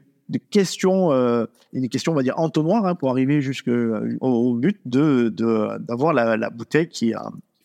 questions, 0.51 1.13
euh, 1.13 1.47
des 1.73 1.89
questions, 1.89 2.13
on 2.13 2.15
va 2.15 2.23
dire, 2.23 2.39
entonnoirs 2.39 2.87
hein, 2.87 2.95
pour 2.95 3.11
arriver 3.11 3.43
jusqu'au 3.43 3.71
au 4.21 4.55
but 4.55 4.81
de, 4.87 5.29
d'avoir 5.81 6.13
la, 6.13 6.51
bouteille 6.51 6.89
qui, 6.89 7.13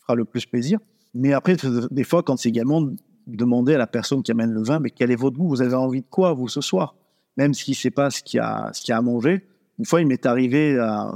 fera 0.01 0.15
le 0.15 0.25
plus 0.25 0.45
plaisir. 0.45 0.79
Mais 1.13 1.33
après, 1.33 1.55
des 1.91 2.03
fois, 2.03 2.23
quand 2.23 2.37
c'est 2.37 2.49
également 2.49 2.83
demander 3.27 3.75
à 3.75 3.77
la 3.77 3.87
personne 3.87 4.23
qui 4.23 4.31
amène 4.31 4.51
le 4.51 4.63
vin, 4.63 4.79
mais 4.79 4.89
quel 4.89 5.11
est 5.11 5.15
votre 5.15 5.37
goût? 5.37 5.47
Vous 5.47 5.61
avez 5.61 5.75
envie 5.75 6.01
de 6.01 6.07
quoi, 6.09 6.33
vous, 6.33 6.47
ce 6.47 6.61
soir? 6.61 6.95
Même 7.35 7.53
s'il 7.53 7.73
ne 7.73 7.75
sait 7.75 7.91
pas 7.91 8.09
ce 8.09 8.23
qu'il 8.23 8.37
y 8.37 8.41
a, 8.41 8.71
ce 8.73 8.81
qu'il 8.81 8.91
y 8.91 8.93
a 8.93 8.97
à 8.97 9.01
manger. 9.01 9.45
Une 9.77 9.85
fois, 9.85 10.01
il 10.01 10.07
m'est 10.07 10.25
arrivé 10.25 10.77
à 10.79 11.11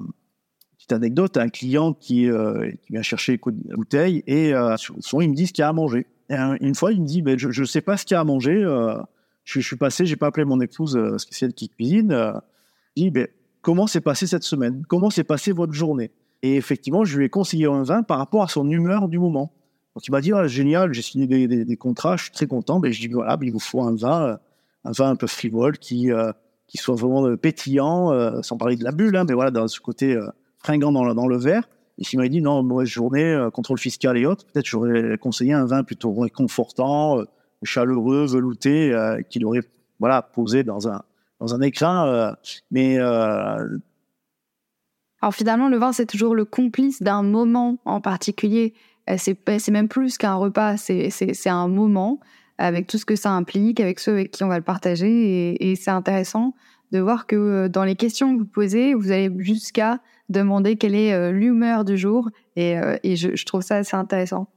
anecdote, 0.92 1.38
un 1.38 1.50
client 1.50 1.94
qui, 1.94 2.30
euh, 2.30 2.72
qui 2.82 2.94
vient 2.94 3.02
chercher 3.02 3.40
une 3.46 3.76
bouteille 3.76 4.24
et 4.28 4.54
euh, 4.54 4.76
souvent 4.78 5.22
il 5.22 5.30
me 5.30 5.36
dit 5.36 5.48
ce 5.48 5.54
qu'il 5.54 5.62
y 5.62 5.66
a 5.66 5.70
à 5.70 5.74
manger. 5.74 6.08
Et 6.30 6.36
une 6.62 6.76
fois, 6.76 6.94
il 6.94 7.02
me 7.02 7.06
dit, 7.06 7.22
ben, 7.22 7.38
je 7.38 7.48
ne 7.48 7.66
sais 7.66 7.82
pas 7.82 7.98
ce 7.98 8.06
qu'il 8.06 8.16
y 8.16 8.18
a 8.18 8.22
à 8.22 8.24
manger. 8.24 8.64
Euh, 8.64 8.96
je, 9.44 9.60
suis 9.60 9.76
passé, 9.76 10.06
j'ai 10.06 10.16
pas 10.16 10.28
appelé 10.28 10.46
mon 10.46 10.62
épouse 10.62 10.98
spéciale 11.18 11.52
qui 11.54 11.68
cuisine. 11.68 12.12
je 12.96 13.04
dis, 13.04 13.12
ben, 13.12 13.28
comment 13.62 13.86
s'est 13.86 14.00
passé 14.00 14.28
cette 14.28 14.44
semaine? 14.44 14.84
Comment 14.88 15.10
s'est 15.10 15.26
passée 15.26 15.52
votre 15.52 15.74
journée? 15.74 16.12
Et 16.42 16.56
effectivement, 16.56 17.04
je 17.04 17.18
lui 17.18 17.26
ai 17.26 17.30
conseillé 17.30 17.66
un 17.66 17.84
vin 17.84 18.02
par 18.02 18.18
rapport 18.18 18.44
à 18.44 18.48
son 18.48 18.70
humeur 18.70 19.10
du 19.10 19.20
moment. 19.20 19.52
Donc 19.94 20.08
il 20.08 20.12
m'a 20.12 20.22
dit, 20.22 20.32
ah, 20.32 20.48
génial, 20.48 20.94
j'ai 20.94 21.02
signé 21.02 21.28
des, 21.28 21.78
contrats, 21.78 22.16
je 22.16 22.24
suis 22.24 22.32
très 22.32 22.48
content. 22.48 22.80
Ben, 22.80 22.94
je 22.94 23.02
dis, 23.02 23.08
voilà, 23.08 23.36
ben, 23.36 23.48
il 23.48 23.52
vous 23.52 23.60
faut 23.60 23.82
un 23.82 23.94
vin, 23.94 24.40
un 24.86 24.92
vin 24.92 25.10
un 25.10 25.16
peu 25.18 25.28
frivole 25.28 25.78
qui, 25.80 26.10
qui 26.68 26.78
soit 26.78 26.96
vraiment 26.96 27.36
pétillant, 27.36 28.42
sans 28.42 28.56
parler 28.56 28.78
de 28.78 28.86
la 28.86 28.94
bulle, 28.94 29.18
hein, 29.18 29.26
mais 29.28 29.34
voilà, 29.34 29.52
dans 29.52 29.68
ce 29.68 29.82
côté 29.82 30.18
fringant 30.64 30.92
dans 30.92 31.28
le, 31.28 31.38
verre. 31.38 31.68
Et 31.98 32.04
s'il 32.04 32.18
m'avait 32.18 32.30
dit 32.30 32.42
non, 32.42 32.64
mauvaise 32.64 32.88
journée, 32.88 33.24
euh, 33.24 33.50
contrôle 33.50 33.78
fiscal 33.78 34.18
et 34.18 34.26
autres, 34.26 34.46
peut-être 34.46 34.66
j'aurais 34.66 35.18
conseillé 35.18 35.54
un 35.54 35.66
vin 35.66 35.84
plutôt 35.84 36.14
réconfortant, 36.14 37.20
euh, 37.20 37.26
chaleureux, 37.64 38.26
velouté, 38.26 38.94
euh, 38.94 39.22
qu'il 39.30 39.46
aurait 39.46 39.62
voilà, 40.00 40.22
posé 40.22 40.64
dans 40.64 40.88
un, 40.88 41.04
dans 41.40 41.54
un 41.54 41.62
écrin. 41.62 42.36
mais. 42.72 42.98
Alors 45.24 45.36
finalement, 45.36 45.70
le 45.70 45.78
vin, 45.78 45.92
c'est 45.92 46.08
toujours 46.08 46.34
le 46.34 46.46
complice 46.46 47.04
d'un 47.04 47.22
moment 47.22 47.78
en 47.86 48.02
particulier. 48.02 48.74
C'est 49.18 49.70
même 49.70 49.88
plus 49.88 50.18
qu'un 50.18 50.34
repas, 50.34 50.78
c'est 50.78 51.48
un 51.48 51.68
moment 51.68 52.20
avec 52.58 52.88
tout 52.88 52.98
ce 52.98 53.06
que 53.06 53.16
ça 53.16 53.32
implique, 53.32 53.80
avec 53.80 54.00
ceux 54.00 54.14
avec 54.14 54.32
qui 54.32 54.44
on 54.44 54.48
va 54.48 54.58
le 54.58 54.64
partager. 54.64 55.72
Et 55.72 55.76
c'est 55.76 55.92
intéressant 55.92 56.56
de 56.92 57.00
voir 57.00 57.28
que 57.28 57.68
dans 57.68 57.84
les 57.84 57.96
questions 57.96 58.34
que 58.34 58.40
vous 58.40 58.48
posez, 58.48 58.96
vous 58.96 59.12
allez 59.12 59.30
jusqu'à 59.38 60.00
demander 60.32 60.76
quelle 60.76 60.96
est 60.96 61.14
euh, 61.14 61.32
l'humeur 61.32 61.86
du 61.86 61.98
jour. 61.98 62.30
Et, 62.56 62.78
euh, 62.78 62.98
je, 63.04 63.46
trouve 63.46 63.62
ça 63.62 63.78
assez 63.78 63.96
intéressant. 63.96 64.48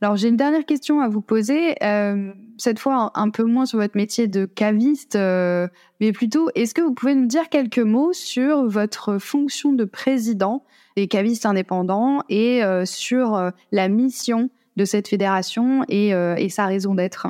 Alors, 0.00 0.16
j'ai 0.16 0.28
une 0.28 0.36
dernière 0.36 0.64
question 0.64 1.00
à 1.00 1.08
vous 1.08 1.20
poser. 1.20 1.74
Euh, 1.82 2.32
cette 2.58 2.78
fois, 2.78 3.12
un, 3.14 3.30
peu 3.30 3.44
moins 3.44 3.66
sur 3.66 3.78
votre 3.78 3.96
métier 3.96 4.26
de 4.28 4.46
caviste, 4.46 5.16
mais 5.16 6.12
plutôt, 6.12 6.48
est-ce 6.54 6.74
que 6.74 6.82
vous 6.82 6.92
pouvez 6.92 7.14
nous 7.14 7.26
dire 7.26 7.48
quelques 7.48 7.78
mots 7.78 8.12
sur 8.12 8.66
votre 8.66 9.18
fonction 9.18 9.72
de 9.72 9.84
président 9.84 10.64
des 10.96 11.08
cavistes 11.08 11.46
indépendants 11.46 12.22
et 12.28 12.62
sur 12.84 13.52
la 13.70 13.88
mission 13.88 14.50
de 14.76 14.84
cette 14.84 15.06
fédération 15.06 15.84
et, 15.88 16.48
sa 16.50 16.66
raison 16.66 16.94
d'être? 16.96 17.28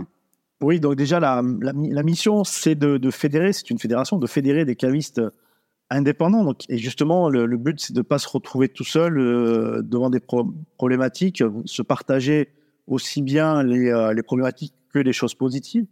Oui, 0.63 0.81
donc 0.81 0.97
déjà, 0.97 1.21
la, 1.21 1.43
mission, 1.43 2.43
c'est 2.43 2.75
de, 2.75 2.97
de, 2.97 3.11
fédérer, 3.11 3.53
c'est 3.53 3.69
une 3.69 3.79
fédération, 3.79 4.17
de 4.19 4.27
fédérer 4.27 4.65
des 4.65 4.77
cavistes 4.77 5.21
indépendant. 5.97 6.45
Donc, 6.45 6.63
et 6.69 6.79
justement, 6.79 7.29
le, 7.29 7.47
but, 7.57 7.81
c'est 7.81 7.93
de 7.93 7.99
ne 7.99 8.03
pas 8.03 8.19
se 8.19 8.29
retrouver 8.29 8.69
tout 8.69 8.85
seul 8.85 9.19
euh, 9.19 9.83
devant 9.83 10.11
des 10.11 10.21
problématiques, 10.77 11.43
se 11.65 11.83
partager 11.83 12.49
aussi 12.87 13.23
bien 13.23 13.63
les, 13.63 13.89
euh, 13.89 14.13
les, 14.13 14.23
problématiques 14.23 14.75
que 14.93 14.99
les 14.99 15.13
choses 15.13 15.35
positives. 15.35 15.87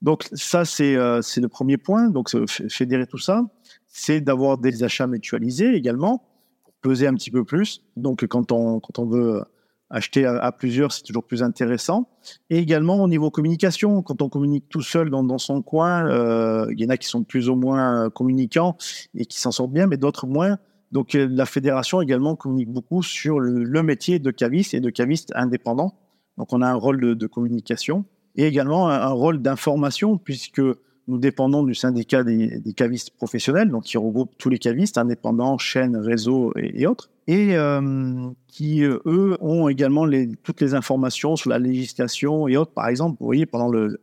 Donc 0.00 0.28
ça, 0.32 0.64
c'est 0.64 0.96
c'est 1.22 1.40
le 1.40 1.48
premier 1.48 1.76
point. 1.76 2.08
Donc 2.08 2.30
fédérer 2.46 3.06
tout 3.06 3.18
ça, 3.18 3.44
c'est 3.88 4.20
d'avoir 4.20 4.58
des 4.58 4.84
achats 4.84 5.08
mutualisés 5.08 5.74
également, 5.74 6.24
pour 6.64 6.74
peser 6.74 7.08
un 7.08 7.14
petit 7.14 7.32
peu 7.32 7.44
plus. 7.44 7.82
Donc 7.96 8.24
quand 8.26 8.52
on 8.52 8.78
quand 8.78 9.00
on 9.00 9.06
veut 9.06 9.42
acheter 9.92 10.24
à, 10.24 10.50
plusieurs, 10.52 10.90
c'est 10.90 11.02
toujours 11.02 11.24
plus 11.24 11.42
intéressant. 11.42 12.08
Et 12.50 12.58
également 12.58 13.02
au 13.02 13.08
niveau 13.08 13.30
communication, 13.30 14.02
quand 14.02 14.22
on 14.22 14.28
communique 14.28 14.68
tout 14.68 14.80
seul 14.80 15.10
dans, 15.10 15.38
son 15.38 15.62
coin, 15.62 16.08
euh, 16.08 16.66
il 16.72 16.80
y 16.80 16.86
en 16.86 16.88
a 16.88 16.96
qui 16.96 17.06
sont 17.06 17.22
plus 17.22 17.48
ou 17.48 17.54
moins 17.54 18.08
communicants 18.10 18.76
et 19.14 19.26
qui 19.26 19.38
s'en 19.38 19.52
sortent 19.52 19.72
bien, 19.72 19.86
mais 19.86 19.98
d'autres 19.98 20.26
moins. 20.26 20.58
Donc 20.92 21.14
euh, 21.14 21.28
la 21.30 21.46
fédération 21.46 22.00
également 22.00 22.36
communique 22.36 22.70
beaucoup 22.70 23.02
sur 23.02 23.38
le, 23.38 23.82
métier 23.82 24.18
de 24.18 24.30
caviste 24.30 24.72
et 24.74 24.80
de 24.80 24.90
caviste 24.90 25.30
indépendant. 25.34 25.94
Donc 26.38 26.52
on 26.52 26.62
a 26.62 26.66
un 26.66 26.74
rôle 26.74 27.16
de, 27.16 27.26
communication 27.26 28.06
et 28.34 28.46
également 28.46 28.88
un 28.88 29.10
rôle 29.10 29.42
d'information 29.42 30.16
puisque 30.16 30.62
nous 31.08 31.18
dépendons 31.18 31.62
du 31.62 31.74
syndicat 31.74 32.22
des, 32.22 32.60
cavistes 32.76 33.10
professionnels, 33.10 33.70
donc 33.70 33.84
qui 33.84 33.98
regroupe 33.98 34.32
tous 34.38 34.48
les 34.48 34.58
cavistes, 34.58 34.98
indépendants, 34.98 35.58
chaînes, 35.58 35.96
réseaux 35.96 36.52
et, 36.56 36.86
autres, 36.86 37.10
et 37.26 37.56
euh, 37.56 38.28
qui, 38.48 38.84
euh, 38.84 38.98
eux, 39.06 39.36
ont 39.40 39.68
également 39.68 40.04
les, 40.04 40.28
toutes 40.42 40.60
les 40.60 40.74
informations 40.74 41.36
sur 41.36 41.50
la 41.50 41.58
législation 41.58 42.48
et 42.48 42.56
autres. 42.56 42.72
Par 42.72 42.88
exemple, 42.88 43.16
vous 43.20 43.26
voyez, 43.26 43.46
pendant 43.46 43.68
le, 43.68 44.00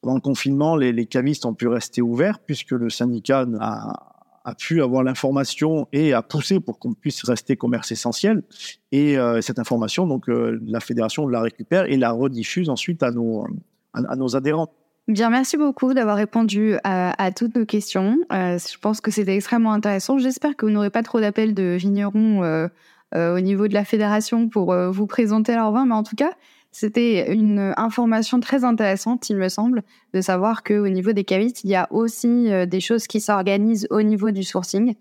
pendant 0.00 0.16
le 0.16 0.20
confinement, 0.20 0.76
les, 0.76 1.06
cavistes 1.06 1.46
ont 1.46 1.54
pu 1.54 1.68
rester 1.68 2.02
ouverts 2.02 2.40
puisque 2.40 2.72
le 2.72 2.90
syndicat 2.90 3.46
a, 3.60 4.10
a 4.44 4.54
pu 4.54 4.82
avoir 4.82 5.02
l'information 5.02 5.86
et 5.92 6.12
a 6.12 6.22
poussé 6.22 6.60
pour 6.60 6.78
qu'on 6.78 6.94
puisse 6.94 7.22
rester 7.24 7.56
commerce 7.56 7.92
essentiel. 7.92 8.42
Et 8.92 9.18
euh, 9.18 9.40
cette 9.40 9.58
information, 9.58 10.06
donc, 10.06 10.28
euh, 10.28 10.58
la 10.66 10.80
fédération 10.80 11.26
la 11.28 11.42
récupère 11.42 11.84
et 11.84 11.96
la 11.96 12.10
rediffuse 12.10 12.70
ensuite 12.70 13.02
à 13.02 13.10
nos, 13.10 13.46
à 13.92 14.16
nos 14.16 14.36
adhérents. 14.36 14.72
Bien, 15.08 15.30
merci 15.30 15.56
beaucoup 15.56 15.92
d'avoir 15.92 16.16
répondu 16.16 16.76
à, 16.84 17.32
toutes 17.32 17.56
nos 17.56 17.66
questions. 17.66 18.18
Euh, 18.32 18.58
je 18.58 18.78
pense 18.78 19.00
que 19.00 19.10
c'était 19.10 19.34
extrêmement 19.34 19.72
intéressant. 19.72 20.18
J'espère 20.18 20.56
que 20.56 20.66
vous 20.66 20.72
n'aurez 20.72 20.90
pas 20.90 21.02
trop 21.02 21.20
d'appels 21.20 21.52
de 21.52 21.76
vignerons 21.78 22.44
euh, 22.44 22.68
euh, 23.16 23.36
au 23.36 23.40
niveau 23.40 23.66
de 23.66 23.74
la 23.74 23.84
fédération 23.84 24.48
pour 24.48 24.72
vous 24.74 25.06
présenter 25.06 25.54
leur 25.54 25.72
vin, 25.72 25.86
mais 25.86 25.94
en 25.94 26.04
tout 26.04 26.14
cas, 26.14 26.30
c'était 26.70 27.32
une 27.32 27.74
information 27.76 28.38
très 28.38 28.62
intéressante, 28.62 29.28
il 29.30 29.36
me 29.36 29.48
semble, 29.48 29.82
de 30.14 30.20
savoir 30.20 30.62
qu'au 30.62 30.86
niveau 30.86 31.12
des 31.12 31.24
cavistes, 31.24 31.64
il 31.64 31.70
y 31.70 31.74
a 31.74 31.88
aussi 31.90 32.48
des 32.68 32.80
choses 32.80 33.08
qui 33.08 33.20
s'organisent 33.20 33.88
au 33.90 34.02
niveau 34.02 34.30
du 34.30 34.44
sourcing. 34.44 34.94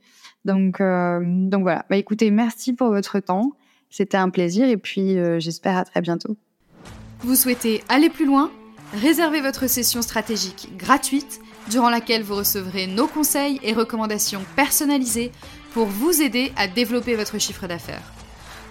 Donc, 0.45 0.81
donc 0.81 1.61
voilà. 1.61 1.85
Bah, 1.91 1.97
écoutez, 1.97 2.31
merci 2.31 2.73
pour 2.73 2.87
votre 2.87 3.19
temps. 3.19 3.51
C'était 3.91 4.17
un 4.17 4.31
plaisir 4.31 4.67
et 4.67 4.77
puis 4.77 5.17
j'espère 5.39 5.77
à 5.77 5.85
très 5.85 6.01
bientôt. 6.01 6.35
Vous 7.19 7.35
souhaitez 7.35 7.83
aller 7.89 8.09
plus 8.09 8.25
loin? 8.25 8.49
Réservez 8.93 9.41
votre 9.41 9.67
session 9.67 10.01
stratégique 10.01 10.69
gratuite 10.75 11.41
durant 11.69 11.91
laquelle 11.91 12.23
vous 12.23 12.35
recevrez 12.35 12.87
nos 12.87 13.07
conseils 13.07 13.59
et 13.61 13.73
recommandations 13.73 14.43
personnalisées 14.55 15.31
pour 15.73 15.85
vous 15.85 16.21
aider 16.21 16.51
à 16.55 16.67
développer 16.67 17.15
votre 17.15 17.37
chiffre 17.37 17.67
d'affaires. 17.67 18.11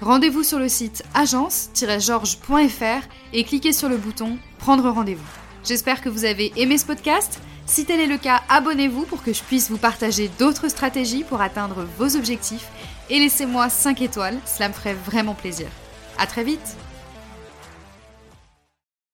Rendez-vous 0.00 0.42
sur 0.42 0.59
le 0.59 0.68
site 0.68 1.04
agence-georges.fr 1.14 3.07
et 3.33 3.44
cliquez 3.44 3.72
sur 3.72 3.88
le 3.88 3.96
bouton 3.96 4.38
Prendre 4.59 4.90
rendez-vous. 4.90 5.22
J'espère 5.64 6.00
que 6.00 6.09
vous 6.09 6.24
avez 6.24 6.52
aimé 6.57 6.78
ce 6.78 6.87
podcast. 6.87 7.38
Si 7.66 7.85
tel 7.85 8.00
est 8.00 8.07
le 8.07 8.18
cas, 8.18 8.42
abonnez-vous 8.48 9.04
pour 9.04 9.22
que 9.22 9.33
je 9.33 9.42
puisse 9.42 9.70
vous 9.70 9.78
partager 9.78 10.31
d'autres 10.38 10.68
stratégies 10.68 11.22
pour 11.22 11.40
atteindre 11.40 11.87
vos 11.96 12.16
objectifs 12.16 12.66
et 13.11 13.20
laissez-moi 13.20 13.68
5 13.68 14.02
étoiles, 14.02 14.38
cela 14.46 14.68
me 14.68 14.74
ferait 14.74 14.94
vraiment 14.94 15.35
plaisir. 15.35 15.68
À 16.18 16.26
très 16.26 16.42
vite 16.42 16.76